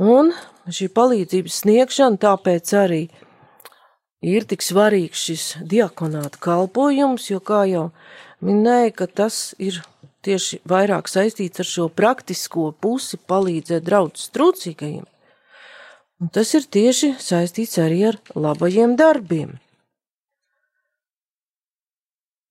Un 0.00 0.30
šī 0.72 0.86
palīdzības 0.96 1.58
sniegšana 1.66 2.16
tāpēc 2.22 2.72
arī 2.80 3.00
ir 4.24 4.46
tik 4.48 4.64
svarīgs 4.64 5.26
šis 5.28 5.44
diakonāta 5.68 6.40
kalpojums, 6.40 7.28
jo, 7.28 7.42
kā 7.44 7.66
jau 7.68 7.90
minēja, 8.40 8.94
ka 9.02 9.10
tas 9.20 9.52
ir 9.60 9.82
tieši 10.24 10.62
vairāk 10.64 11.12
saistīts 11.12 11.60
ar 11.60 11.68
šo 11.74 11.90
praktisko 11.92 12.70
pusi 12.80 13.20
palīdzēt 13.20 13.84
draudzes 13.84 14.32
trūcīgajiem. 14.32 15.04
Un 16.24 16.32
tas 16.32 16.56
ir 16.56 16.64
tieši 16.64 17.18
saistīts 17.20 17.76
arī 17.84 18.00
ar 18.14 18.22
labajiem 18.32 18.96
darbiem, 18.96 19.58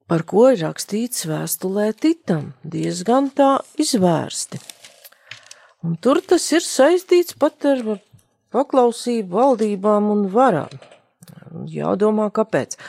par 0.08 0.24
ko 0.28 0.48
ir 0.54 0.62
rakstīts 0.64 1.28
vēstulē 1.28 1.92
Titam, 2.00 2.52
diezgan 2.64 3.30
tā 3.36 3.58
izvērsti. 3.80 4.60
Un 5.86 5.98
tur 6.02 6.22
tas 6.26 6.46
ir 6.56 6.64
saistīts 6.66 7.38
pat 7.38 7.68
ar 7.70 7.84
paklausību 8.56 9.36
valdībām 9.36 10.10
un 10.14 10.26
varām. 10.34 10.74
Jādomā, 11.72 12.32
kāpēc. 12.34 12.80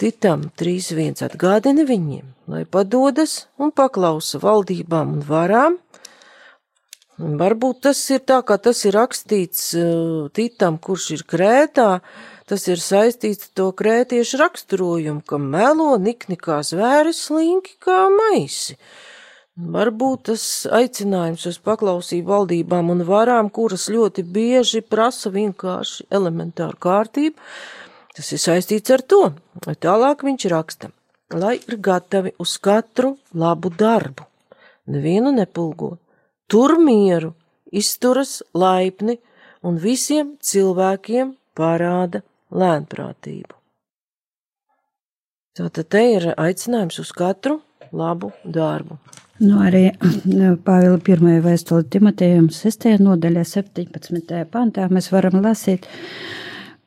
Titam 0.00 0.46
3.1 0.56 1.20
atgādina 1.26 1.84
viņiem, 1.84 2.28
lai 2.48 2.62
padodas 2.64 3.42
un 3.60 3.74
paklausa 3.76 4.40
valdībām 4.40 5.18
un 5.18 5.26
varām. 5.26 5.76
Un 7.20 7.36
varbūt 7.40 7.82
tas 7.88 8.00
ir 8.12 8.22
tā, 8.28 8.42
kā 8.44 8.56
tas 8.60 8.82
ir 8.84 8.96
rakstīts 8.96 9.70
uh, 9.76 10.28
Titam, 10.36 10.76
kurš 10.80 11.10
ir 11.16 11.22
Krētā, 11.28 12.00
tas 12.46 12.66
ir 12.70 12.80
saistīts 12.82 13.48
ar 13.48 13.52
to 13.58 13.66
krētiešu 13.80 14.38
raksturojumu, 14.40 15.24
ka 15.26 15.38
melo 15.42 15.96
nikni 15.98 16.38
kā 16.38 16.60
zvēris, 16.66 17.26
slinki 17.28 17.76
kā 17.82 18.06
maisi. 18.12 18.78
Varbūt 19.56 20.26
tas 20.28 20.44
aicinājums 20.78 21.46
uz 21.48 21.56
paklausību 21.64 22.28
valdībām 22.28 22.90
un 22.92 23.00
varām, 23.08 23.48
kuras 23.48 23.88
ļoti 23.88 24.22
bieži 24.28 24.82
prasa 24.84 25.32
vienkārši 25.32 26.10
elementāru 26.12 26.76
kārtību, 26.86 27.40
tas 28.16 28.32
ir 28.36 28.42
saistīts 28.42 28.92
ar 28.92 29.00
to. 29.00 29.22
Tālāk 29.64 30.26
viņš 30.28 30.46
raksta, 30.52 30.92
lai 31.32 31.56
ir 31.56 31.80
gatavi 31.80 32.34
uz 32.38 32.58
katru 32.60 33.14
labu 33.32 33.72
darbu, 33.72 34.28
nevienu 34.92 35.32
nepulgo, 35.32 35.96
tur 36.52 36.76
mieru, 36.76 37.32
izturas 37.72 38.42
laipni 38.52 39.16
un 39.64 39.80
visiem 39.80 40.36
cilvēkiem 40.44 41.32
parāda 41.56 42.20
lēnprātību. 42.52 43.54
Tātad 45.56 45.88
te 45.88 46.02
ir 46.12 46.26
aicinājums 46.36 46.98
uz 47.00 47.12
katru 47.16 47.60
labu 47.96 48.32
darbu. 48.44 48.98
Nu, 49.40 49.58
arī 49.60 49.90
Pāvila 50.64 50.96
1. 50.96 51.40
vēstule 51.44 51.84
Timotejam 51.92 52.48
6. 52.52 52.88
nodaļā 53.04 53.44
17. 53.44 54.44
pantā 54.52 54.86
mēs 54.92 55.10
varam 55.12 55.42
lasīt, 55.44 55.84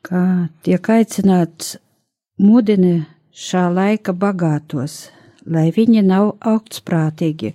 ka 0.02 0.48
tiek 0.66 0.90
aicināts 0.90 1.76
mudini 2.42 3.04
šā 3.30 3.68
laika 3.74 4.14
bagātos, 4.16 5.10
lai 5.46 5.68
viņi 5.74 6.02
nav 6.06 6.32
augstprātīgi 6.46 7.54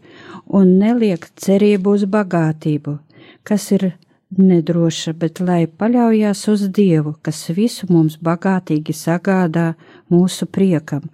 un 0.55 0.77
neliek 0.79 1.27
cerību 1.43 1.97
uz 1.97 2.07
bagātību, 2.11 2.97
kas 3.43 3.71
ir 3.75 3.91
nedroša, 4.31 5.13
bet 5.13 5.39
lai 5.39 5.65
paļaujās 5.67 6.45
uz 6.51 6.65
Dievu, 6.73 7.15
kas 7.21 7.45
visu 7.55 7.87
mums 7.89 8.17
bagātīgi 8.17 8.93
sagādā 8.95 9.73
mūsu 10.11 10.47
priekam, 10.47 11.05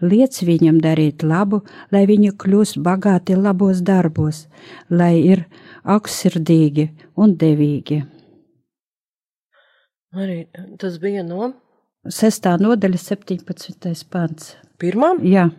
liec 0.00 0.42
viņam 0.44 0.80
darīt 0.82 1.24
labu, 1.24 1.62
lai 1.92 2.04
viņi 2.10 2.34
kļūst 2.40 2.80
bagāti 2.84 3.36
labos 3.36 3.82
darbos, 3.82 4.46
lai 4.90 5.16
ir 5.24 5.46
augstsirdīgi 5.84 6.90
un 7.16 7.36
devīgi. 7.40 8.04
Arī 10.10 10.44
tas 10.78 10.98
bija 10.98 11.22
no 11.22 11.52
sestā 12.08 12.56
nodaļa, 12.58 12.98
17. 12.98 14.06
pants. 14.10 14.54
Pirmā? 14.80 15.14
Jā. 15.22 15.50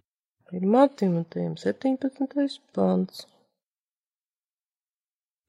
Pirmā 0.51 0.87
Timotejam, 0.97 1.55
17. 1.55 2.59
pants. 2.75 3.25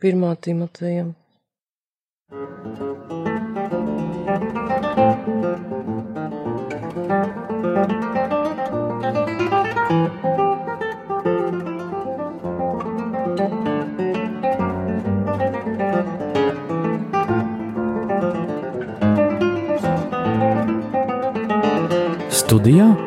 Pirmā 0.03 0.37
Timotejam. 0.39 1.15
Studijā 2.33 2.49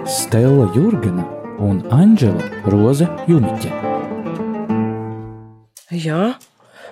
Stela 0.06 0.70
Jurgena 0.76 1.26
un 1.58 1.82
Anģela 1.90 2.38
Roze 2.70 3.10
Jumiķe. 3.26 3.74
Jā, 5.90 6.38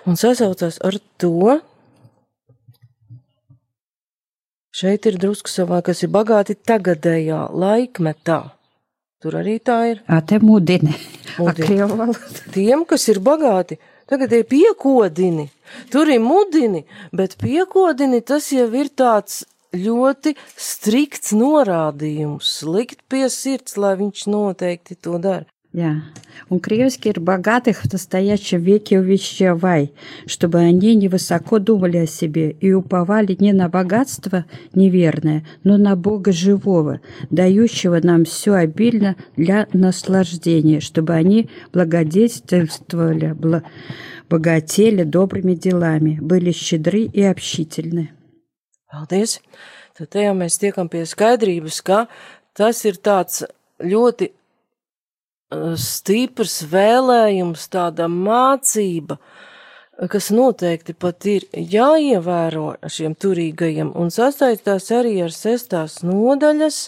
un 0.09 0.17
sasaucās 0.17 0.81
ar 0.81 0.97
to. 1.21 1.61
Šeit 4.73 5.05
ir 5.05 5.19
drusku 5.21 5.51
savā, 5.53 5.83
kas 5.85 5.99
ir 6.01 6.09
bagāti 6.09 6.55
tagadējā 6.57 7.43
laikmetā. 7.53 8.39
Tur 9.21 9.35
arī 9.37 9.59
tā 9.61 9.75
ir. 9.91 9.99
Jā, 10.07 10.17
te 10.25 10.39
mudini. 10.41 10.95
mudini. 11.37 11.77
Tiem, 12.55 12.81
kas 12.89 13.05
ir 13.13 13.21
bagāti, 13.21 13.77
tagad 14.09 14.33
ir 14.33 14.47
piekodini. 14.49 15.45
Tur 15.93 16.09
ir 16.09 16.23
mudini, 16.25 16.81
bet 17.13 17.37
piekodini 17.43 18.23
tas 18.25 18.49
jau 18.49 18.65
ir 18.73 18.89
tāds 18.89 19.43
ļoti 19.77 20.33
strikts 20.57 21.37
norādījums, 21.37 22.55
likt 22.65 23.05
pie 23.13 23.27
sirds, 23.29 23.77
lai 23.77 23.93
viņš 24.01 24.25
noteikti 24.33 24.97
to 24.97 25.21
dara. 25.21 25.45
Ja. 25.73 26.03
Он 26.49 26.59
кревский 26.59 27.13
богатых 27.13 27.83
в 27.83 27.91
настоящем 27.91 28.61
веке 28.61 28.99
увещевай, 28.99 29.91
чтобы 30.27 30.59
они 30.59 30.95
невысоко 30.95 31.57
думали 31.57 31.97
о 31.97 32.05
себе 32.05 32.51
и 32.51 32.71
уповали 32.73 33.35
не 33.39 33.53
на 33.53 33.69
богатство 33.69 34.45
неверное, 34.73 35.45
но 35.63 35.77
на 35.77 35.95
Бога 35.95 36.31
живого, 36.31 37.01
дающего 37.31 37.99
нам 38.03 38.25
все 38.25 38.53
обильно 38.53 39.15
для 39.35 39.67
наслаждения, 39.73 40.79
чтобы 40.79 41.13
они 41.13 41.49
благодетельствовали, 41.71 43.35
богатели 44.29 45.03
добрыми 45.03 45.55
делами, 45.55 46.19
были 46.21 46.51
щедры 46.51 47.03
и 47.03 47.23
общительны. 47.23 48.11
Paldies! 48.93 49.39
Tad 49.97 50.09
te 50.13 50.21
jau 50.21 50.35
mēs 50.37 50.59
tiekam 50.61 50.89
pie 50.89 51.01
skaidrības, 51.09 51.79
ka 51.85 52.05
tas 52.57 52.81
ir 52.85 52.97
tāds 53.01 53.41
ļoti 53.81 54.29
stiprs 55.79 56.61
vēlējums, 56.71 57.67
tāda 57.73 58.07
mācība, 58.11 59.17
kas 60.09 60.31
noteikti 60.33 60.95
pat 60.97 61.27
ir 61.29 61.45
jāievēro 61.53 62.73
šiem 62.89 63.15
turīgajiem 63.15 63.93
un 63.99 64.11
sastaistās 64.13 64.89
arī 64.95 65.19
ar 65.25 65.35
sestās 65.35 66.01
nodaļas 66.05 66.87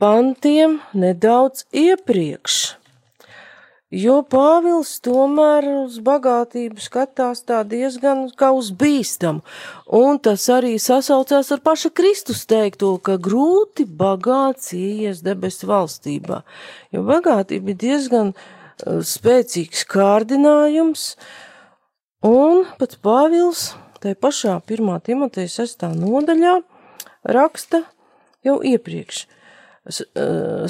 pantiem 0.00 0.80
nedaudz 0.96 1.66
iepriekš. 1.72 2.58
Jo 3.94 4.16
Pāvils 4.26 4.96
tomēr 5.04 5.68
uz 5.84 6.00
bagātību 6.02 6.82
skatās 6.82 7.44
tā 7.46 7.60
diezgan 7.62 8.24
kā 8.34 8.50
uz 8.50 8.72
bīstamu, 8.74 9.44
un 9.94 10.18
tas 10.18 10.48
arī 10.50 10.74
sasaucās 10.82 11.52
ar 11.54 11.62
paša 11.62 11.92
Kristus 11.94 12.42
teikto, 12.50 12.96
ka 12.98 13.14
grūti 13.14 13.86
bagāts 13.86 14.74
ies 14.74 15.22
debesu 15.22 15.70
valstībā, 15.70 16.42
jo 16.90 17.06
bagātība 17.06 17.76
ir 17.76 17.80
diezgan 17.84 18.34
uh, 18.34 18.98
spēcīgs 19.06 19.86
kārdinājums, 19.86 21.12
Un 22.26 22.64
pats 22.80 22.96
Pāvils 22.98 23.74
tajā 24.00 24.16
pašā 24.18 24.56
1. 24.64 24.88
Timoteja 25.04 25.50
6. 25.52 25.84
nodaļā 26.00 26.56
raksta 27.28 27.82
jau 28.46 28.56
iepriekš. 28.64 29.26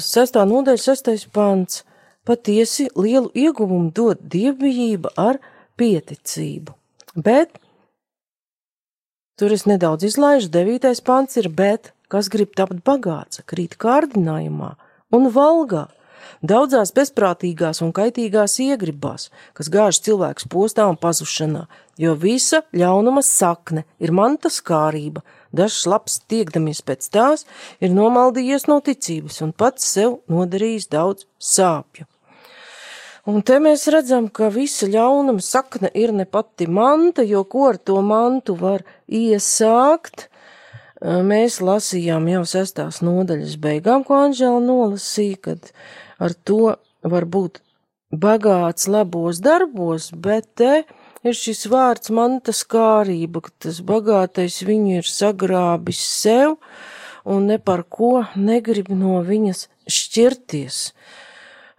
Sestā 0.03 0.43
nodaļa, 0.45 0.81
sestais 0.81 1.23
pants. 1.33 1.85
Patiesi 2.27 2.89
lielu 2.99 3.29
ieguvumu 3.31 3.93
dod 3.95 4.19
dievbijība 4.19 5.13
ar 5.15 5.39
pieticību. 5.79 6.73
Bet, 7.15 7.53
tur 9.39 9.53
es 9.55 9.63
nedaudz 9.69 10.09
izlaižu, 10.09 10.51
devītais 10.51 10.99
pants 10.99 11.39
ir, 11.39 11.47
bet, 11.47 11.93
kas 12.11 12.27
grib 12.33 12.51
tapt 12.57 12.83
bagāts, 12.87 13.39
krīt 13.47 13.77
kārdinājumā 13.79 14.73
un 15.15 15.29
valgā, 15.31 15.85
daudzās 16.41 16.91
bezprātīgās 16.97 17.81
un 17.85 17.93
kaitīgās 17.95 18.57
iegribās, 18.63 19.29
kas 19.55 19.71
gāž 19.73 20.01
cilvēks 20.03 20.49
postā 20.51 20.87
un 20.91 20.99
pazušanā, 20.99 21.63
jo 21.97 22.13
visa 22.19 22.63
ļaunuma 22.75 23.23
sakne 23.25 23.85
ir 24.03 24.11
manta 24.11 24.51
skārība, 24.53 25.23
dažs 25.55 25.85
labs 25.87 26.19
tiekdamies 26.27 26.83
pēc 26.83 27.09
tās, 27.13 27.47
ir 27.79 27.95
nomaldījies 27.95 28.67
no 28.67 28.81
ticības 28.83 29.41
un 29.47 29.55
pats 29.55 29.87
sev 29.95 30.19
nodarījis 30.27 30.91
daudz 30.91 31.27
sāpju. 31.39 32.07
Un 33.27 33.41
te 33.43 33.57
mēs 33.59 33.81
redzam, 33.91 34.29
ka 34.31 34.47
visa 34.53 34.87
ļaunuma 34.87 35.43
sakne 35.43 35.89
ir 35.99 36.13
ne 36.15 36.23
pati 36.23 36.63
manta, 36.71 37.25
jo 37.27 37.41
ko 37.43 37.65
ar 37.73 37.77
to 37.77 37.99
mantu 37.99 38.53
var 38.55 38.85
iesākt, 39.11 40.29
mēs 41.03 41.57
lasījām 41.59 42.29
jau 42.31 42.43
sestās 42.47 43.01
nodaļas 43.03 43.57
beigām, 43.59 44.05
ko 44.07 44.21
Anžēla 44.29 44.61
nolasīja, 44.63 45.41
kad 45.49 45.73
ar 46.23 46.37
to 46.47 46.77
var 47.03 47.27
būt 47.27 47.59
bagāts 48.15 48.87
labos 48.87 49.41
darbos, 49.43 50.07
bet 50.15 50.47
te 50.55 50.85
ir 51.27 51.35
šis 51.35 51.65
vārds 51.67 52.13
mantas 52.15 52.63
kārība, 52.63 53.43
ka 53.43 53.51
tas 53.67 53.81
bagātais 53.83 54.61
viņu 54.63 55.01
ir 55.01 55.11
sagrābis 55.11 55.99
sev 55.99 56.55
un 57.27 57.51
ne 57.51 57.59
par 57.59 57.83
ko 57.83 58.23
negrib 58.39 58.87
no 58.95 59.19
viņas 59.27 59.67
šķirties. 59.83 60.79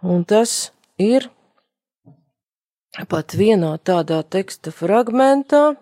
Un 0.05 0.21
tas 0.29 0.69
ir 1.01 1.31
pat 3.07 3.35
vienā 3.37 3.77
tādā 3.85 4.19
teksta 4.23 4.73
fragmentā, 4.75 5.75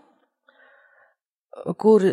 kur 1.82 2.06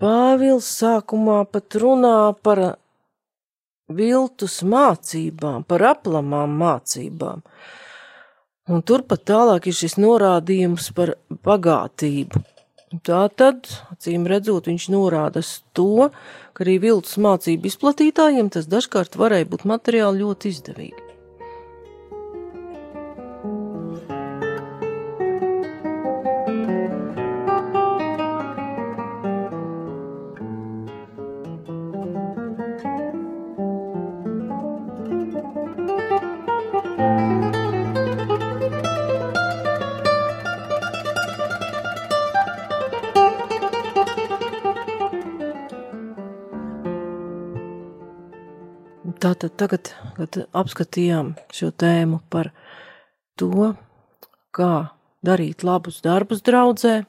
Pāvils 0.00 0.64
sākumā 0.80 1.42
pat 1.52 1.76
runā 1.76 2.32
par 2.40 2.60
viltus 3.92 4.62
mācībām, 4.64 5.66
par 5.68 5.84
aplamām 5.90 6.54
mācībām. 6.62 7.42
Un 8.70 8.84
turpat 8.86 9.26
tālāk 9.28 9.68
ir 9.68 9.76
šis 9.76 9.98
norādījums 10.00 10.88
par 10.96 11.16
bagātību. 11.44 12.40
Tā 13.04 13.20
tad, 13.36 13.68
acīm 13.92 14.24
redzot, 14.30 14.70
viņš 14.70 14.88
norāda 14.94 15.44
to, 15.76 16.08
ka 16.56 16.64
arī 16.64 16.78
viltus 16.86 17.20
mācību 17.20 17.68
izplatītājiem 17.68 18.50
tas 18.56 18.70
dažkārt 18.70 19.20
varēja 19.20 19.52
būt 19.52 19.68
materiāli 19.68 20.24
ļoti 20.24 20.54
izdevīgi. 20.54 21.09
Tātad 49.20 49.52
tagad, 49.60 49.90
kad 50.16 50.36
apskatījām 50.56 51.34
šo 51.52 51.68
tēmu 51.76 52.22
par 52.32 52.48
to, 53.36 53.74
kā 54.56 54.94
darīt 55.20 55.60
labus 55.66 55.98
darbus 56.00 56.40
draudzē, 56.46 57.02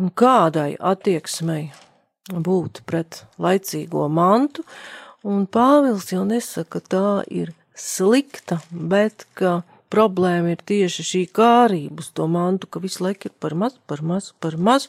un 0.00 0.08
kādai 0.16 0.70
attieksmei 0.80 1.66
būt 2.32 2.80
pret 2.88 3.20
laicīgo 3.36 4.08
mantu, 4.08 4.64
un 5.28 5.44
Pāvils 5.44 6.08
jau 6.14 6.24
nesaka, 6.24 6.80
ka 6.80 6.94
tā 6.96 7.06
ir 7.28 7.52
slikta, 7.76 8.62
bet 8.72 9.26
ka 9.36 9.60
problēma 9.92 10.54
ir 10.54 10.64
tieši 10.64 11.04
šī 11.12 11.24
kārība 11.36 12.00
uz 12.00 12.12
to 12.16 12.26
mantu, 12.30 12.70
ka 12.70 12.80
visu 12.80 13.04
laiku 13.04 13.28
ir 13.28 13.36
par 13.44 13.52
maz, 13.52 13.76
par 13.86 14.00
maz, 14.00 14.32
par 14.40 14.56
maz, 14.56 14.88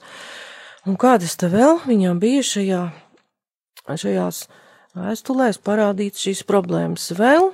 un 0.87 0.95
kādas 0.95 1.35
te 1.35 1.51
vēl 1.51 1.81
viņām 1.83 2.23
bija 2.23 2.45
šajā, 2.55 2.85
šajās 3.91 4.45
vēstulēs 4.95 5.59
parādīts 5.63 6.23
šīs 6.25 6.43
problēmas 6.47 7.11
vēl. 7.17 7.51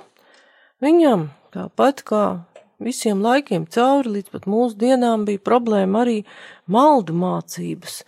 Viņam 0.81 1.29
tāpat 1.53 2.03
kā 2.07 2.23
visiem 2.81 3.21
laikiem 3.21 3.67
cauri 3.69 4.17
līdz 4.17 4.33
pat 4.33 4.47
mūsu 4.49 4.77
dienām 4.81 5.25
bija 5.27 5.41
problēma 5.43 6.03
arī 6.05 6.21
maldu 6.71 7.15
mācības. 7.17 8.01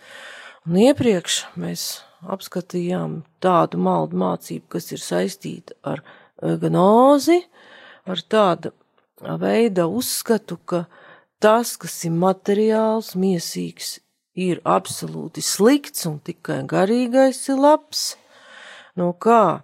Un 0.64 0.80
iepriekš 0.86 1.44
mēs 1.60 1.86
apskatījām 2.24 3.20
tādu 3.44 3.78
maldu 3.84 4.18
mācību, 4.22 4.66
kas 4.76 4.90
ir 4.94 5.02
saistīta 5.02 5.76
ar 5.84 6.00
gnozi, 6.40 7.42
ar 8.08 8.22
tādu 8.30 8.72
veida 9.40 9.86
uzskatu, 9.86 10.56
ka 10.64 10.84
tas, 11.42 11.76
kas 11.76 11.98
ir 12.08 12.16
materiāls, 12.16 13.12
miesīgs, 13.18 13.98
ir 14.34 14.62
absolūti 14.64 15.44
slikts 15.44 16.08
un 16.08 16.18
tikai 16.24 16.62
garīgais 16.68 17.44
ir 17.52 17.60
labs 17.60 18.14
no 19.00 19.12
kā 19.12 19.62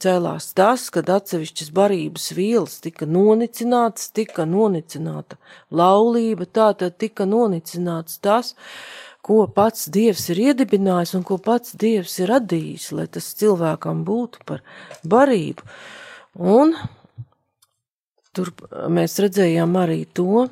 cēlās 0.00 0.52
tas, 0.56 0.88
kad 0.94 1.10
atsevišķas 1.12 1.70
barības 1.76 2.30
vielas 2.36 2.78
tika 2.84 3.08
nonicinātas, 3.08 4.10
tika 4.16 4.46
nonicināta 4.48 5.38
laulība, 5.70 6.46
tā 6.46 6.70
tad 6.78 6.96
tika 7.02 7.26
nonicināts 7.28 8.20
tas, 8.22 8.54
ko 9.26 9.42
pats 9.54 9.88
Dievs 9.92 10.28
ir 10.32 10.40
iedibinājis 10.50 11.16
un 11.18 11.26
ko 11.26 11.36
pats 11.42 11.74
Dievs 11.78 12.16
ir 12.22 12.32
radījis, 12.32 12.90
lai 12.96 13.08
tas 13.12 13.32
cilvēkam 13.40 14.04
būtu 14.06 14.44
par 14.48 14.62
barību. 15.04 15.66
Un 16.40 16.76
tur 18.36 18.52
mēs 18.88 19.18
redzējām 19.20 19.76
arī 19.80 20.04
to, 20.16 20.46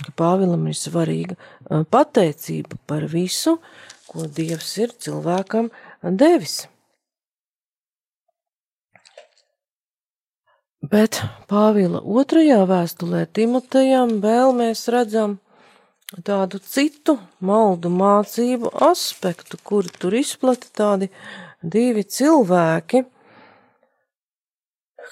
ka 0.00 0.12
Pāvilam 0.18 0.66
ir 0.68 0.76
svarīga 0.76 1.38
pateicība 1.92 2.80
par 2.90 3.06
visu, 3.08 3.58
ko 4.10 4.26
Dievs 4.26 4.74
ir 4.82 4.92
cilvēkam 4.98 5.70
devis. 6.02 6.64
Bet 10.80 11.18
Pāvila 11.44 12.00
otrajā 12.00 12.62
vēstulē 12.64 13.26
Timotejam 13.36 14.14
vēl 14.22 14.54
mēs 14.56 14.86
redzam 14.88 15.36
tādu 16.24 16.56
citu 16.64 17.18
maldu 17.44 17.92
mācību 17.92 18.72
aspektu, 18.88 19.58
kur 19.62 19.84
tur 19.84 20.16
izplata 20.16 20.72
tādi 20.72 21.10
divi 21.60 22.00
cilvēki, 22.00 23.04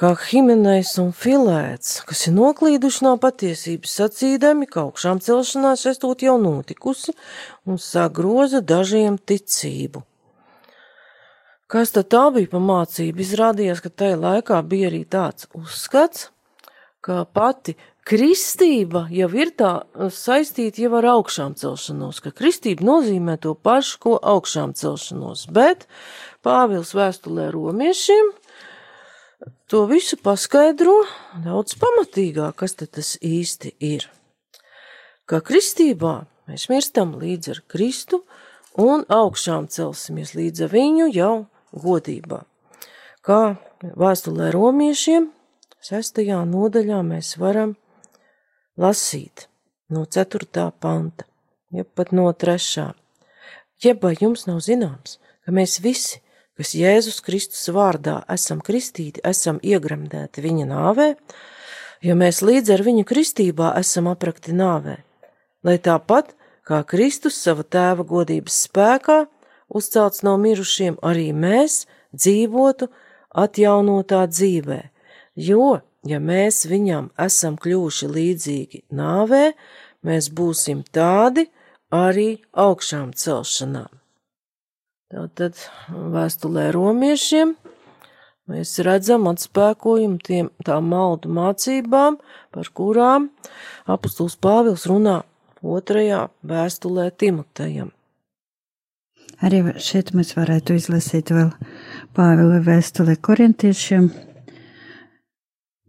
kā 0.01 0.15
Himenais 0.25 0.95
un 1.03 1.13
Filēts, 1.13 2.01
kas 2.09 2.27
ir 2.31 2.39
noklīduši 2.41 3.05
no 3.05 3.19
patiesības 3.21 4.01
sacīdami, 4.01 4.73
ka 4.73 4.87
augšām 4.87 5.21
celšanās 5.21 5.85
esot 5.93 6.25
jau 6.25 6.39
notikusi 6.41 7.13
un 7.69 7.77
sagroza 7.77 8.65
dažiem 8.65 9.21
ticību. 9.21 10.01
Kas 11.69 11.91
tad 11.93 12.07
tā 12.09 12.23
bija 12.33 12.49
pa 12.49 12.61
mācību? 12.65 13.21
Izrādījās, 13.21 13.83
ka 13.85 13.91
tajā 13.93 14.17
laikā 14.17 14.63
bija 14.65 14.89
arī 14.89 15.03
tāds 15.05 15.45
uzskats, 15.53 16.31
ka 17.05 17.27
pati 17.29 17.75
kristība 18.09 19.03
jau 19.13 19.29
ir 19.37 19.51
tā 19.53 19.73
saistīta 20.17 20.81
jau 20.81 20.95
ar 20.97 21.11
augšām 21.11 21.59
celšanos, 21.61 22.23
ka 22.25 22.33
kristība 22.33 22.87
nozīmē 22.89 23.37
to 23.45 23.53
pašu, 23.53 23.99
ko 24.01 24.15
augšām 24.17 24.73
celšanos, 24.81 25.45
bet 25.53 25.85
Pāvils 26.41 26.95
vēstulē 26.97 27.51
romiešiem 27.53 28.33
to 29.69 29.85
visu 29.93 30.17
paskaidro 30.25 31.03
daudz 31.45 31.77
pamatīgāk, 31.77 32.57
kas 32.65 32.79
tad 32.81 32.95
tas 32.97 33.13
īsti 33.21 33.75
ir. 33.85 34.09
Ka 35.29 35.43
kristībā 35.45 36.23
mēs 36.49 36.71
mirstam 36.73 37.13
līdz 37.21 37.53
ar 37.53 37.63
Kristu 37.69 38.23
un 38.81 39.05
augšām 39.05 39.69
celsimies 39.69 40.33
līdz 40.33 40.65
viņu 40.73 41.13
jau 41.13 41.37
godībā. 41.73 42.43
Kā 43.25 43.59
vēstulē 43.83 44.53
romiešiem, 44.55 45.29
sestajā 45.85 46.41
nodaļā 46.49 47.03
mēs 47.07 47.37
varam 47.41 47.75
lasīt 48.79 49.49
no 49.93 50.05
4. 50.05 50.71
panta, 50.81 51.27
ja 51.75 51.85
pat 51.85 52.13
no 52.13 52.31
3. 52.33 52.89
Jeb 53.85 54.03
vai 54.03 54.15
jums 54.19 54.47
nav 54.49 54.63
zināms, 54.65 55.19
ka 55.45 55.55
mēs 55.55 55.79
visi, 55.85 56.23
kas 56.59 56.75
Jēzus 56.75 57.21
Kristus 57.23 57.69
vārdā 57.75 58.23
esam 58.33 58.63
kristīti, 58.65 59.23
esam 59.23 59.61
iegremdēti 59.63 60.43
viņa 60.43 60.67
nāvē, 60.73 61.13
jo 62.03 62.17
mēs 62.19 62.43
līdz 62.43 62.75
ar 62.75 62.83
viņu 62.87 63.07
kristībā 63.07 63.75
esam 63.79 64.11
aprakti 64.11 64.55
nāvē, 64.57 64.99
lai 65.63 65.77
tāpat 65.79 66.35
kā 66.67 66.83
Kristus 66.85 67.39
sava 67.39 67.63
tēva 67.63 68.05
godības 68.07 68.65
spēkā 68.67 69.23
uzcelts 69.69 70.25
no 70.27 70.37
mirušiem, 70.41 70.99
arī 71.03 71.31
mēs 71.37 71.85
dzīvotu 72.15 72.89
atjaunotā 73.35 74.25
dzīvē, 74.31 74.81
jo, 75.49 75.79
ja 76.09 76.19
mēs 76.21 76.65
viņam 76.71 77.11
esam 77.21 77.59
kļuvuši 77.61 78.11
līdzīgi 78.15 78.83
nāvē, 78.95 79.53
mēs 80.07 80.31
būsim 80.33 80.83
tādi 80.93 81.49
arī 81.95 82.39
augšām 82.53 83.13
celšanām. 83.17 83.91
Tātad 85.09 85.57
vēstulē 85.89 86.69
romiešiem 86.77 87.55
mēs 88.49 88.75
redzam 88.85 89.29
atspēkojumu 89.31 90.21
tiem 90.25 90.51
tām 90.65 90.91
maldu 90.93 91.33
mācībām, 91.33 92.19
par 92.53 92.69
kurām 92.77 93.31
apustuls 93.89 94.37
Pāvils 94.37 94.85
runā 94.89 95.23
otrajā 95.65 96.27
vēstulē 96.45 97.09
Timotejam. 97.17 97.93
Arī 99.39 99.61
šeit 99.79 100.11
mēs 100.19 100.33
varētu 100.35 100.75
izlasīt 100.75 101.31
vēl 101.31 101.53
Pāvila 102.17 102.59
vēstuli 102.67 103.15
korintiešiem 103.23 104.09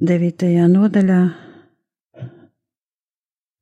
9. 0.06 0.50
nodaļā 0.70 1.22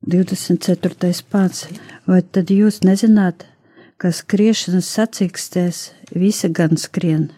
24. 0.08 1.14
pāns. 1.32 1.64
Vai 2.08 2.20
tad 2.22 2.52
jūs 2.52 2.82
nezināt, 2.84 3.48
ka 3.96 4.12
skriešanas 4.12 4.92
sacīkstēs 5.00 5.82
visi 6.16 6.52
gan 6.52 6.76
skrien, 6.76 7.30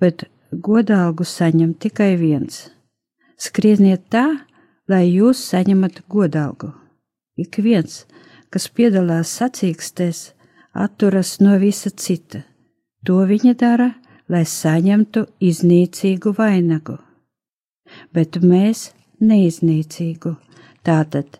bet 0.00 0.28
godalgu 0.52 1.24
saņem 1.24 1.74
tikai 1.80 2.12
viens. 2.20 2.66
Skrieniet 3.40 4.04
tā, 4.12 4.26
lai 4.88 5.04
jūs 5.08 5.40
saņemat 5.48 6.04
godalgu. 6.12 6.74
Ik 7.40 7.56
viens, 7.64 8.04
kas 8.52 8.68
piedalās 8.68 9.32
sacīkstēs, 9.40 10.35
atturas 10.84 11.38
no 11.40 11.56
visa 11.62 11.90
cita. 11.90 12.42
To 13.06 13.22
viņa 13.28 13.54
dara, 13.58 13.88
lai 14.28 14.44
saņemtu 14.48 15.24
iznīcīgu 15.40 16.34
vainagu. 16.36 16.98
Bet 18.12 18.40
mēs 18.42 18.90
neiznīcīgu. 19.22 20.36
Tātad 20.86 21.38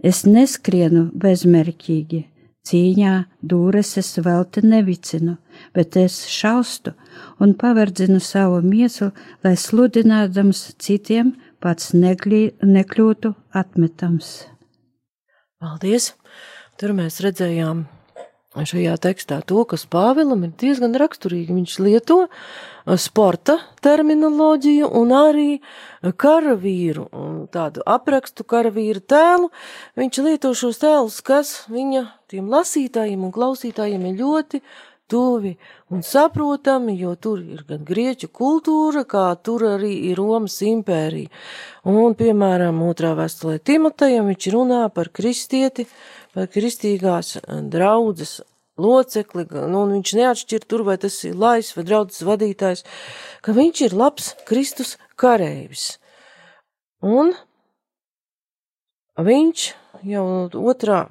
Es 0.00 0.22
neskrienu 0.24 1.10
bezmērķīgi, 1.20 2.22
cīņā 2.64 3.12
dūres 3.44 3.90
es 4.00 4.14
vēl 4.24 4.46
te 4.48 4.62
nevicinu, 4.64 5.34
bet 5.76 5.98
es 6.00 6.22
šaustu 6.32 6.94
un 7.36 7.52
paverdzinu 7.60 8.20
savu 8.24 8.62
mieslu, 8.64 9.10
lai 9.44 9.58
sludinādams 9.60 10.62
citiem 10.80 11.34
pats 11.60 11.92
neglī, 11.92 12.46
nekļūtu 12.64 13.34
atmetams. 13.60 14.32
Paldies! 15.60 16.14
Tur 16.80 16.96
mēs 16.96 17.20
redzējām 17.20 17.84
šajā 18.54 18.96
tekstā 18.98 19.40
to, 19.46 19.62
kas 19.68 19.86
Pāvilam 19.86 20.42
ir 20.46 20.54
diezgan 20.58 20.96
raksturīgi. 20.98 21.54
Viņš 21.54 21.76
lieto 21.84 22.24
uh, 22.24 22.96
sporta 22.98 23.58
terminoloģiju 23.84 24.90
un 25.00 25.14
arī 25.14 25.48
karavīru, 26.02 27.06
tādu 27.54 27.84
aprakstu 27.86 28.44
karavīru 28.44 29.02
tēlu. 29.04 29.50
Viņš 30.00 30.22
lieto 30.26 30.54
šos 30.56 30.80
tēlus, 30.82 31.20
kas 31.22 31.64
viņa 31.70 32.06
tiem 32.30 32.50
lasītājiem 32.50 33.26
un 33.26 33.34
klausītājiem 33.34 34.08
ir 34.10 34.22
ļoti 34.22 34.62
tuvi 35.10 35.56
un 35.90 36.04
saprotami, 36.06 36.94
jo 36.98 37.16
tur 37.18 37.40
ir 37.42 37.64
gan 37.66 37.82
grieķu 37.86 38.28
kultūra, 38.30 39.02
kā 39.02 39.26
tur 39.42 39.64
arī 39.72 39.90
ir 40.10 40.20
Romas 40.20 40.60
impērija. 40.62 41.30
Un, 41.90 42.14
piemēram, 42.14 42.78
otrā 42.86 43.16
vēstulē 43.18 43.58
Timotejam 43.58 44.30
viņš 44.30 44.48
runā 44.54 44.84
par 44.94 45.10
kristieti, 45.10 45.88
vai 46.36 46.46
kristīgās 46.50 47.36
eh, 47.40 47.60
draudzes 47.72 48.40
locekli, 48.80 49.44
nu, 49.50 49.84
un 49.84 49.94
viņš 49.98 50.14
neatšķir 50.16 50.64
tur, 50.68 50.84
vai 50.88 50.96
tas 51.00 51.18
ir 51.28 51.36
lais 51.36 51.72
vai 51.76 51.84
draudzes 51.84 52.24
vadītājs, 52.26 52.84
ka 53.44 53.54
viņš 53.56 53.82
ir 53.86 53.96
labs 53.96 54.32
Kristus 54.48 54.96
karēvis. 55.20 55.98
Un 57.04 57.34
viņš 59.20 59.66
jau 60.08 60.24
otrā 60.72 61.06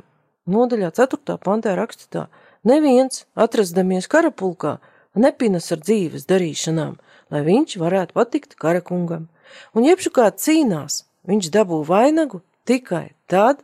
nodaļā, 0.50 0.92
ceturtā 0.98 1.38
pantā 1.42 1.76
raksta 1.78 2.10
tā, 2.10 2.26
neviens, 2.66 3.26
atrasdamies 3.38 4.10
karapulkā, 4.10 4.78
nepinas 5.20 5.70
ar 5.74 5.82
dzīves 5.84 6.28
darīšanām, 6.30 6.98
lai 7.30 7.46
viņš 7.46 7.78
varētu 7.82 8.18
patikt 8.18 8.58
karakungam. 8.62 9.28
Un 9.74 9.86
jebšu 9.86 10.14
kā 10.14 10.30
cīnās, 10.30 11.04
viņš 11.30 11.50
dabū 11.54 11.82
vainagu 11.86 12.42
tikai 12.70 13.12
tad, 13.30 13.62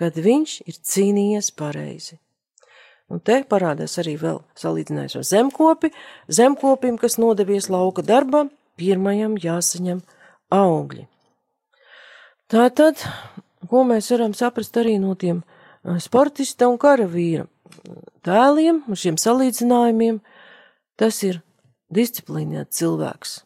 kad 0.00 0.16
viņš 0.16 0.56
ir 0.64 0.80
cīnījies 0.80 1.52
pareizi. 1.58 2.16
Un 3.10 3.20
te 3.26 3.40
parādās 3.50 3.98
arī 4.00 4.14
vēl 4.20 4.38
salīdzinājums 4.58 5.16
ar 5.18 5.26
zemkopi. 5.26 5.90
Zemkopim, 6.30 6.96
kas 7.00 7.18
nodevies 7.18 7.68
lauka 7.72 8.04
darbam, 8.06 8.52
pirmajam 8.78 9.34
jāsaņem 9.42 10.00
augļi. 10.54 11.08
Tātad, 12.50 13.02
ko 13.70 13.82
mēs 13.86 14.08
varam 14.14 14.32
saprast 14.34 14.78
arī 14.80 14.96
no 15.02 15.16
tiem 15.18 15.42
eh, 15.42 15.98
sportista 16.02 16.70
un 16.70 16.78
karavīra 16.80 17.46
tēliem, 18.26 18.82
šiem 18.98 19.18
salīdzinājumiem, 19.20 20.20
tas 20.98 21.20
ir 21.26 21.42
disciplinēts 21.94 22.80
cilvēks. 22.80 23.36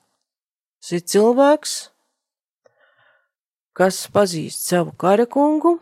Tas 0.85 0.95
ir 0.97 1.05
cilvēks, 1.09 1.75
kas 3.77 4.05
pazīst 4.13 4.69
savu 4.69 4.95
karakungu, 5.01 5.79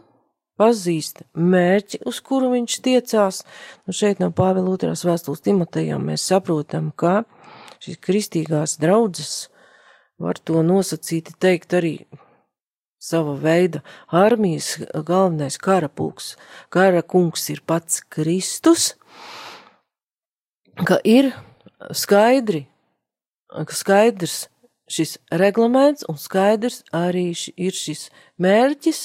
pazīst 0.61 1.23
mērķi, 1.35 2.03
uz 2.09 2.21
kuru 2.25 2.53
viņš 2.53 2.79
tiecās. 2.85 3.43
Nu, 3.87 3.95
šeit 3.97 4.21
no 4.23 4.31
Pāvila 4.35 4.75
otrās 4.75 5.05
vēstules 5.07 5.45
Timotejām 5.45 6.05
mēs 6.11 6.27
saprotam, 6.29 6.91
ka 6.97 7.23
šīs 7.83 8.01
kristīgās 8.03 8.77
draudzes 8.83 9.49
var 10.23 10.39
to 10.39 10.63
nosacīti 10.67 11.35
teikt 11.43 11.75
arī 11.75 11.97
sava 13.03 13.35
veida 13.35 13.83
armijas 14.07 14.77
galvenais 14.93 15.59
karapulks. 15.59 16.37
Kara 16.71 17.03
kungs 17.03 17.49
ir 17.51 17.63
pats 17.67 18.03
Kristus, 18.07 18.93
ka 20.87 21.01
ir 21.05 21.33
skaidri, 21.91 22.69
ka 23.51 23.75
skaidrs 23.75 24.47
šis 24.93 25.17
reglaments 25.41 26.05
un 26.11 26.19
skaidrs 26.21 26.83
arī 26.97 27.31
ir 27.57 27.77
šis 27.77 28.09
mērķis, 28.43 29.03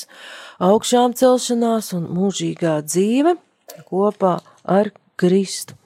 augšām 0.68 1.16
celšanās 1.18 1.94
un 1.98 2.08
mūžīgā 2.18 2.78
dzīve 2.86 3.38
kopā 3.88 4.38
ar 4.64 4.92
Kristu. 5.18 5.78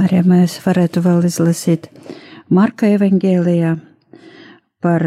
Arī 0.00 0.22
mēs 0.24 0.58
varētu 0.64 1.02
vēl 1.04 1.24
izlasīt 1.28 1.88
Marka 2.52 2.88
evangēlijā 2.92 3.76
par 4.84 5.04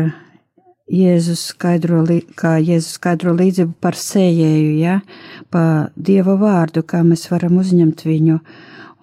Jēzus 0.89 1.43
skaidro, 1.51 2.01
kā 2.37 2.55
Jēzus 2.57 2.97
skaidro 2.97 3.35
līdzību 3.37 3.75
par 3.81 3.97
sējēju, 3.97 4.71
ja, 4.81 4.95
pa 5.53 5.63
Dieva 5.93 6.33
vārdu, 6.41 6.81
kā 6.81 7.03
mēs 7.05 7.27
varam 7.29 7.59
uzņemt 7.61 8.01
viņu 8.09 8.39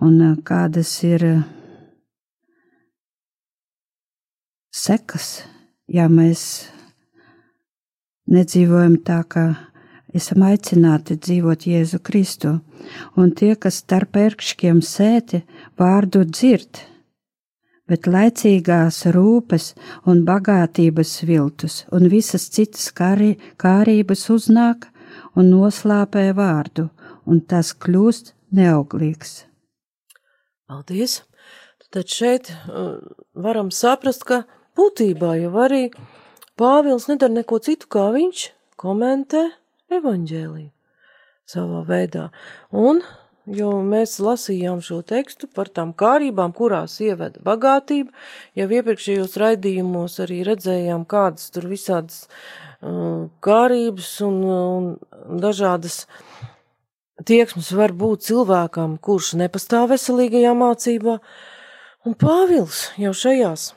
un 0.00 0.18
kādas 0.44 0.92
ir 1.06 1.24
sekas, 4.76 5.42
ja 5.88 6.08
mēs 6.12 6.42
nedzīvojam 8.30 8.98
tā, 9.06 9.22
kā 9.28 9.46
esam 10.16 10.44
aicināti 10.46 11.16
dzīvot 11.20 11.66
Jēzu 11.68 12.00
Kristu, 12.04 12.58
un 13.16 13.32
tie, 13.36 13.54
kas 13.56 13.80
starp 13.84 14.18
ērkšķiem 14.20 14.82
sēti, 14.84 15.42
vārdu 15.80 16.24
dzird, 16.28 16.82
bet 17.86 18.08
laicīgās 18.10 19.04
rūpes 19.14 19.72
un 20.10 20.24
bagātības 20.28 21.16
viltus 21.28 21.84
un 21.94 22.08
visas 22.12 22.48
citas 22.52 22.90
kārī, 22.92 23.36
kārības 23.62 24.28
uznāk 24.34 24.88
un 25.36 25.52
noslāpē 25.52 26.30
vārdu, 26.36 26.88
un 27.26 27.40
tas 27.40 27.72
kļūst 27.74 28.34
neauglīgs. 28.56 29.44
Paldies! 30.66 31.20
Tad 31.94 32.10
šeit 32.10 32.48
uh, 32.50 32.98
varam 33.38 33.68
saprast, 33.70 34.24
ka 34.26 34.42
būtībā 34.78 35.36
jau 35.38 35.52
arī 35.62 35.84
Pāvils 36.58 37.06
nedara 37.06 37.34
neko 37.36 37.60
citu, 37.62 37.86
kā 37.92 38.08
viņš 38.14 38.46
komentē 38.80 39.42
evaņģēliju 39.92 40.70
savā 41.46 41.82
veidā. 41.86 42.24
Un, 42.74 43.02
jo 43.46 43.70
mēs 43.86 44.16
lasījām 44.24 44.80
šo 44.82 45.02
tekstu 45.06 45.46
par 45.52 45.70
tām 45.70 45.92
kārībām, 45.94 46.56
kurās 46.56 46.96
ieveda 47.04 47.44
bagātība, 47.46 48.10
jau 48.58 48.66
iepriekšējos 48.66 49.38
raidījumos 49.44 50.18
arī 50.26 50.40
redzējām, 50.48 51.06
kādas 51.06 51.52
tur 51.54 51.70
visādas 51.70 52.24
uh, 52.26 53.28
kārības 53.46 54.10
un, 54.26 54.42
un 54.50 55.44
dažādas 55.46 56.02
uh, 56.08 56.55
tieksmes 57.24 57.70
var 57.72 57.94
būt 57.96 58.26
cilvēkam, 58.28 58.98
kurš 59.00 59.34
nepastāv 59.40 59.88
veselīgajā 59.94 60.52
mācībā, 60.58 61.18
un 62.04 62.14
Pāvils 62.18 62.90
jau 63.00 63.14
šajās 63.16 63.72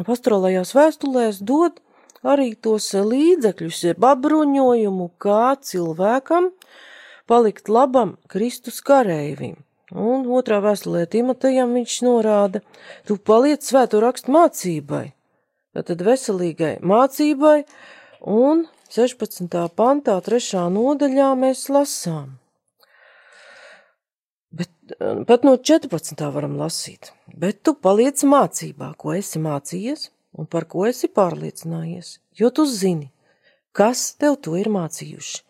pastorālajās 0.00 0.72
vēstulēs 0.72 1.42
dod 1.44 1.80
arī 2.24 2.54
tos 2.54 2.86
līdzekļus, 2.94 3.82
jeb 3.90 4.06
apbruņojumu, 4.06 5.10
kā 5.20 5.56
cilvēkam 5.60 6.52
palikt 7.28 7.68
labam 7.68 8.16
Kristus 8.30 8.80
kareivim. 8.80 9.58
Un 9.92 10.24
otrā 10.32 10.62
vēstulē 10.64 11.04
Timotejam 11.12 11.74
viņš 11.76 11.96
norāda, 12.06 12.62
tu 13.04 13.18
paliec 13.20 13.60
svēto 13.66 14.00
rakstu 14.00 14.32
mācībai, 14.32 15.10
tātad 15.76 16.00
veselīgai 16.06 16.78
mācībai, 16.80 17.58
un 18.24 18.64
16. 18.88 19.52
pantā, 19.76 20.16
3. 20.24 20.64
nodaļā 20.72 21.34
mēs 21.36 21.68
lasām. 21.68 22.38
Bet 24.98 25.26
pat 25.26 25.44
no 25.46 25.54
14. 25.56 26.20
varam 26.34 26.58
lasīt, 26.60 27.12
bet 27.38 27.62
tu 27.64 27.72
paliec 27.74 28.20
mācībā, 28.28 28.92
ko 29.00 29.14
esi 29.16 29.40
mācījies 29.40 30.10
un 30.36 30.48
par 30.50 30.66
ko 30.68 30.84
esi 30.88 31.08
pārliecinājies, 31.08 32.18
jo 32.36 32.50
tu 32.50 32.66
zini, 32.68 33.08
kas 33.72 34.12
tev 34.20 34.36
to 34.44 34.56
ir 34.60 34.68
mācījuši, 34.72 35.40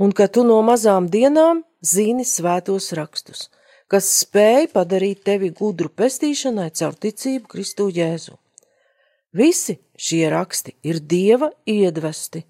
un 0.00 0.16
ka 0.16 0.28
tu 0.32 0.46
no 0.48 0.56
mazām 0.64 1.10
dienām 1.12 1.62
zini 1.84 2.24
svētos 2.24 2.92
rakstus, 2.96 3.46
kas 3.90 4.08
spēj 4.22 4.70
padarīt 4.72 5.24
tevi 5.28 5.52
gudru 5.52 5.92
pestīšanai 5.92 6.70
caur 6.80 6.96
ticību 6.96 7.52
Kristu 7.52 7.90
Jēzu. 7.92 8.36
Visi 9.36 9.76
šie 10.00 10.24
raksti 10.32 10.78
ir 10.88 11.02
Dieva 11.04 11.50
iedvesti 11.68 12.46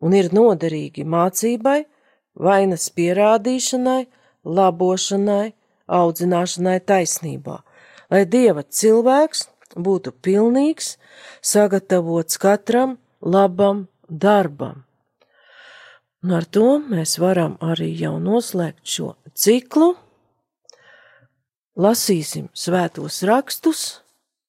un 0.00 0.16
ir 0.16 0.32
noderīgi 0.32 1.04
mācībai, 1.04 1.82
vainas 2.32 2.88
pierādīšanai, 2.96 4.06
labošanai, 4.42 5.52
audzināšanai 5.92 6.78
taisnībā, 6.88 7.60
lai 8.12 8.22
Dieva 8.28 8.64
cilvēks 8.64 9.46
būtu 9.76 10.12
pilnīgs, 10.24 10.96
sagatavots 11.42 12.40
katram 12.40 12.96
labam 13.20 13.86
darbam. 14.08 14.84
Un 16.22 16.36
ar 16.38 16.46
to 16.46 16.78
mēs 16.86 17.16
varam 17.18 17.56
arī 17.64 17.90
jau 17.98 18.14
noslēgt 18.22 18.86
šo 18.86 19.14
ciklu. 19.34 19.94
Lasīsim 21.74 22.50
svētos 22.54 23.22
rakstus, 23.26 24.02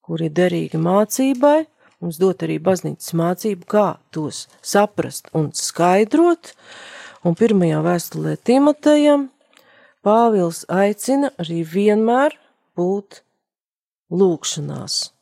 kuri 0.03 0.27
derīgi 0.29 0.77
mācībai, 0.77 1.63
mums 2.03 2.19
dot 2.19 2.43
arī 2.45 2.59
baznīcas 2.61 3.15
mācību, 3.15 3.65
kā 3.65 3.87
tos 4.11 4.45
saprast 4.61 5.31
un 5.33 5.49
skaidrot, 5.55 6.51
un 7.23 7.39
pirmajā 7.39 7.79
vēstulē 7.85 8.35
Timotejam 8.43 9.29
Pāvils 10.03 10.65
aicina 10.67 11.29
arī 11.39 11.61
vienmēr 11.63 12.35
būt 12.75 13.21
lūkšanās. 14.11 15.13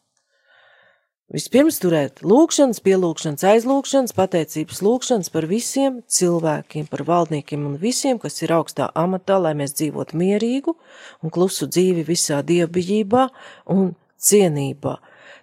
Vispirms 1.32 1.78
turēt 1.80 2.24
lūkšanas, 2.28 2.82
pielūkšanas, 2.84 3.46
aizlūkšanas, 3.48 4.12
pateicības 4.17 4.82
lūkšanas 4.84 5.32
par 5.32 5.46
visiem 5.48 6.02
cilvēkiem, 6.12 6.89
par 6.91 7.06
valdniekiem 7.08 7.62
un 7.70 7.78
visiem, 7.80 8.17
kas 8.20 8.41
ir 8.41 8.52
augstā 8.58 8.89
amatā, 9.00 9.38
lai 9.39 9.54
mēs 9.56 9.78
dzīvotu 9.78 10.17
mierīgu 10.20 10.74
un 11.22 11.32
klusu 11.32 11.70
dzīvi 11.72 12.04
visā 12.10 12.41
dievbijībā 12.44 13.30
un 13.72 13.94
cienībā. 14.20 14.98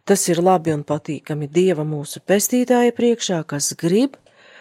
Tas 0.05 0.27
ir 0.29 0.42
labi 0.44 0.74
un 0.77 0.85
patīkami 0.88 1.48
Dieva 1.48 1.87
mūsu 1.88 2.20
pestītāja 2.20 2.92
priekšā, 2.96 3.40
kas 3.48 3.70
grib, 3.81 4.18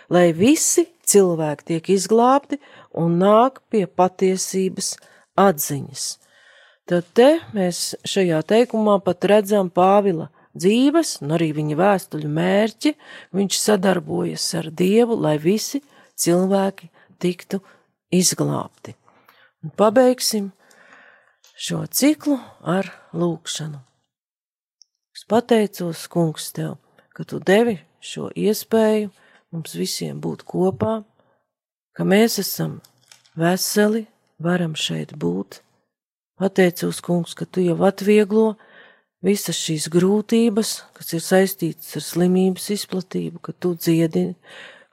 lai 0.08 0.30
visi 0.32 0.86
cilvēki 1.08 1.74
tiek 1.74 1.92
izglābti 1.98 2.62
un 2.97 3.19
nāk 3.21 3.62
pie 3.71 3.86
patiesības 3.88 4.95
atziņas. 5.38 6.07
Tad 6.88 7.07
te 7.17 7.29
mēs 7.55 7.97
šajā 8.07 8.39
teikumā 8.47 8.97
pat 9.03 9.25
redzam 9.27 9.69
Pāvila 9.73 10.29
dzīves 10.57 11.17
un 11.23 11.33
arī 11.38 11.51
viņa 11.57 11.77
vēstuļu 11.79 12.29
mērķi. 12.31 12.93
Viņš 13.36 13.57
sadarbojas 13.60 14.45
ar 14.60 14.69
Dievu, 14.71 15.17
lai 15.19 15.36
visi 15.41 15.81
cilvēki 16.17 16.89
tiktu 17.21 17.60
izglābti. 18.13 18.95
Un 19.63 19.73
pabeigsim 19.75 20.51
šo 21.57 21.83
ciklu 21.91 22.38
ar 22.63 22.89
lūkšanu. 23.17 23.81
Es 25.17 25.25
pateicos, 25.25 26.05
kungs, 26.13 26.51
tev, 26.53 26.77
ka 27.17 27.25
tu 27.25 27.41
devi 27.41 27.79
šo 27.99 28.29
iespēju 28.38 29.10
mums 29.51 29.73
visiem 29.75 30.19
būt 30.21 30.45
kopā, 30.47 31.01
ka 31.97 32.05
mēs 32.05 32.38
esam 32.43 32.77
veseli, 33.33 34.05
varam 34.38 34.75
šeit 34.77 35.15
būt. 35.17 35.63
Pateicos, 36.38 37.01
kungs, 37.01 37.33
ka 37.33 37.47
tu 37.49 37.63
jau 37.65 37.77
atvieglo 37.88 38.51
visas 39.25 39.57
šīs 39.57 39.88
grūtības, 39.89 40.73
kas 40.93 41.15
ir 41.17 41.23
saistītas 41.25 41.95
ar 41.97 42.05
slimības 42.05 42.69
izplatību, 42.75 43.41
ka 43.41 43.55
tu 43.57 43.73
dziedini, 43.73 44.36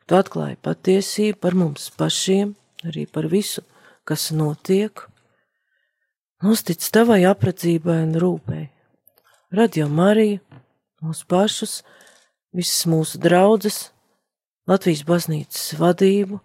ka 0.01 0.09
tu 0.09 0.17
atklāji 0.17 0.57
patiesību 0.65 1.41
par 1.45 1.59
mums 1.61 1.91
pašiem, 1.99 2.55
arī 2.89 3.05
par 3.05 3.29
visu, 3.29 3.61
kas 4.09 4.31
notiek. 4.33 5.05
Uztic 6.45 6.81
tavai 6.93 7.21
apredzībai 7.29 8.01
un 8.07 8.17
rūpēji. 8.21 8.71
Radio 9.55 9.91
Marija, 9.93 10.41
mūsu 11.05 11.29
pašus, 11.29 11.83
visas 12.57 12.89
mūsu 12.89 13.21
draudzes, 13.21 13.91
Latvijas 14.65 15.05
baznīcas 15.05 15.75
vadību, 15.77 16.41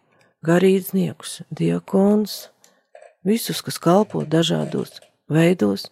garīdzniekus, 0.46 1.42
diakons, 1.52 2.50
visus, 3.26 3.62
kas 3.66 3.80
kalpo 3.82 4.24
dažādos 4.26 5.00
veidos, 5.30 5.88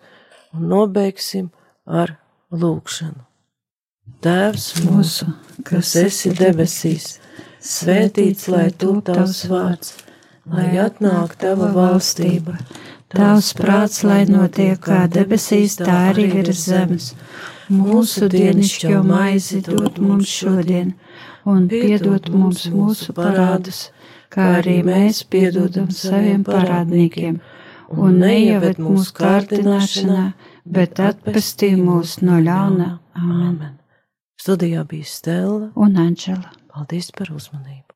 un 0.55 0.69
nobeigsim 0.71 1.49
ar 1.85 2.17
lūgšanu. 2.51 3.23
Tēvs 4.23 4.67
mūsu, 4.87 5.27
kas 5.67 5.93
esi 5.99 6.31
debesīs, 6.35 7.17
svētīts 7.59 8.47
lai 8.49 8.69
tu 8.71 8.95
tavs 9.05 9.43
vārds, 9.51 9.97
lai 10.47 10.69
atnāk 10.79 11.35
tava 11.41 11.73
valstība, 11.75 12.55
tavs 13.13 13.51
prāts, 13.57 14.05
lai 14.07 14.23
notiek 14.29 14.79
kā 14.79 15.03
debesīs, 15.11 15.75
tā 15.81 15.97
arī 16.13 16.29
virs 16.37 16.63
zemes. 16.69 17.11
Mūsu 17.67 18.29
dienascho 18.31 19.03
maizi 19.03 19.59
dod 19.65 19.99
mums 19.99 20.31
šodien 20.31 20.93
un 21.43 21.67
piedod 21.67 22.31
mums 22.31 22.63
mūsu 22.71 23.11
parādus, 23.15 23.89
kā 24.33 24.47
arī 24.59 24.81
mēs 24.85 25.23
piedodam 25.31 25.89
saviem 25.93 26.43
parādniekiem, 26.47 27.39
un 27.95 28.21
neieved 28.21 28.79
mūsu 28.83 29.15
kārdināšanā, 29.17 30.29
bet 30.65 31.01
atpestī 31.03 31.73
mūs 31.79 32.19
no 32.21 32.39
ļauna. 32.43 32.93
Amen. 33.17 33.77
Studijā 34.37 34.83
bija 34.87 35.07
Stela 35.09 35.71
un 35.75 35.97
Anģela. 35.97 36.53
Paldies 36.71 37.09
par 37.15 37.31
uzmanību! 37.33 37.87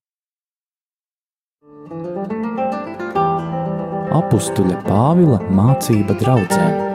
Apustuļa 4.12 4.80
Pāvila 4.88 5.38
mācība 5.56 6.18
draudzēm. 6.20 6.91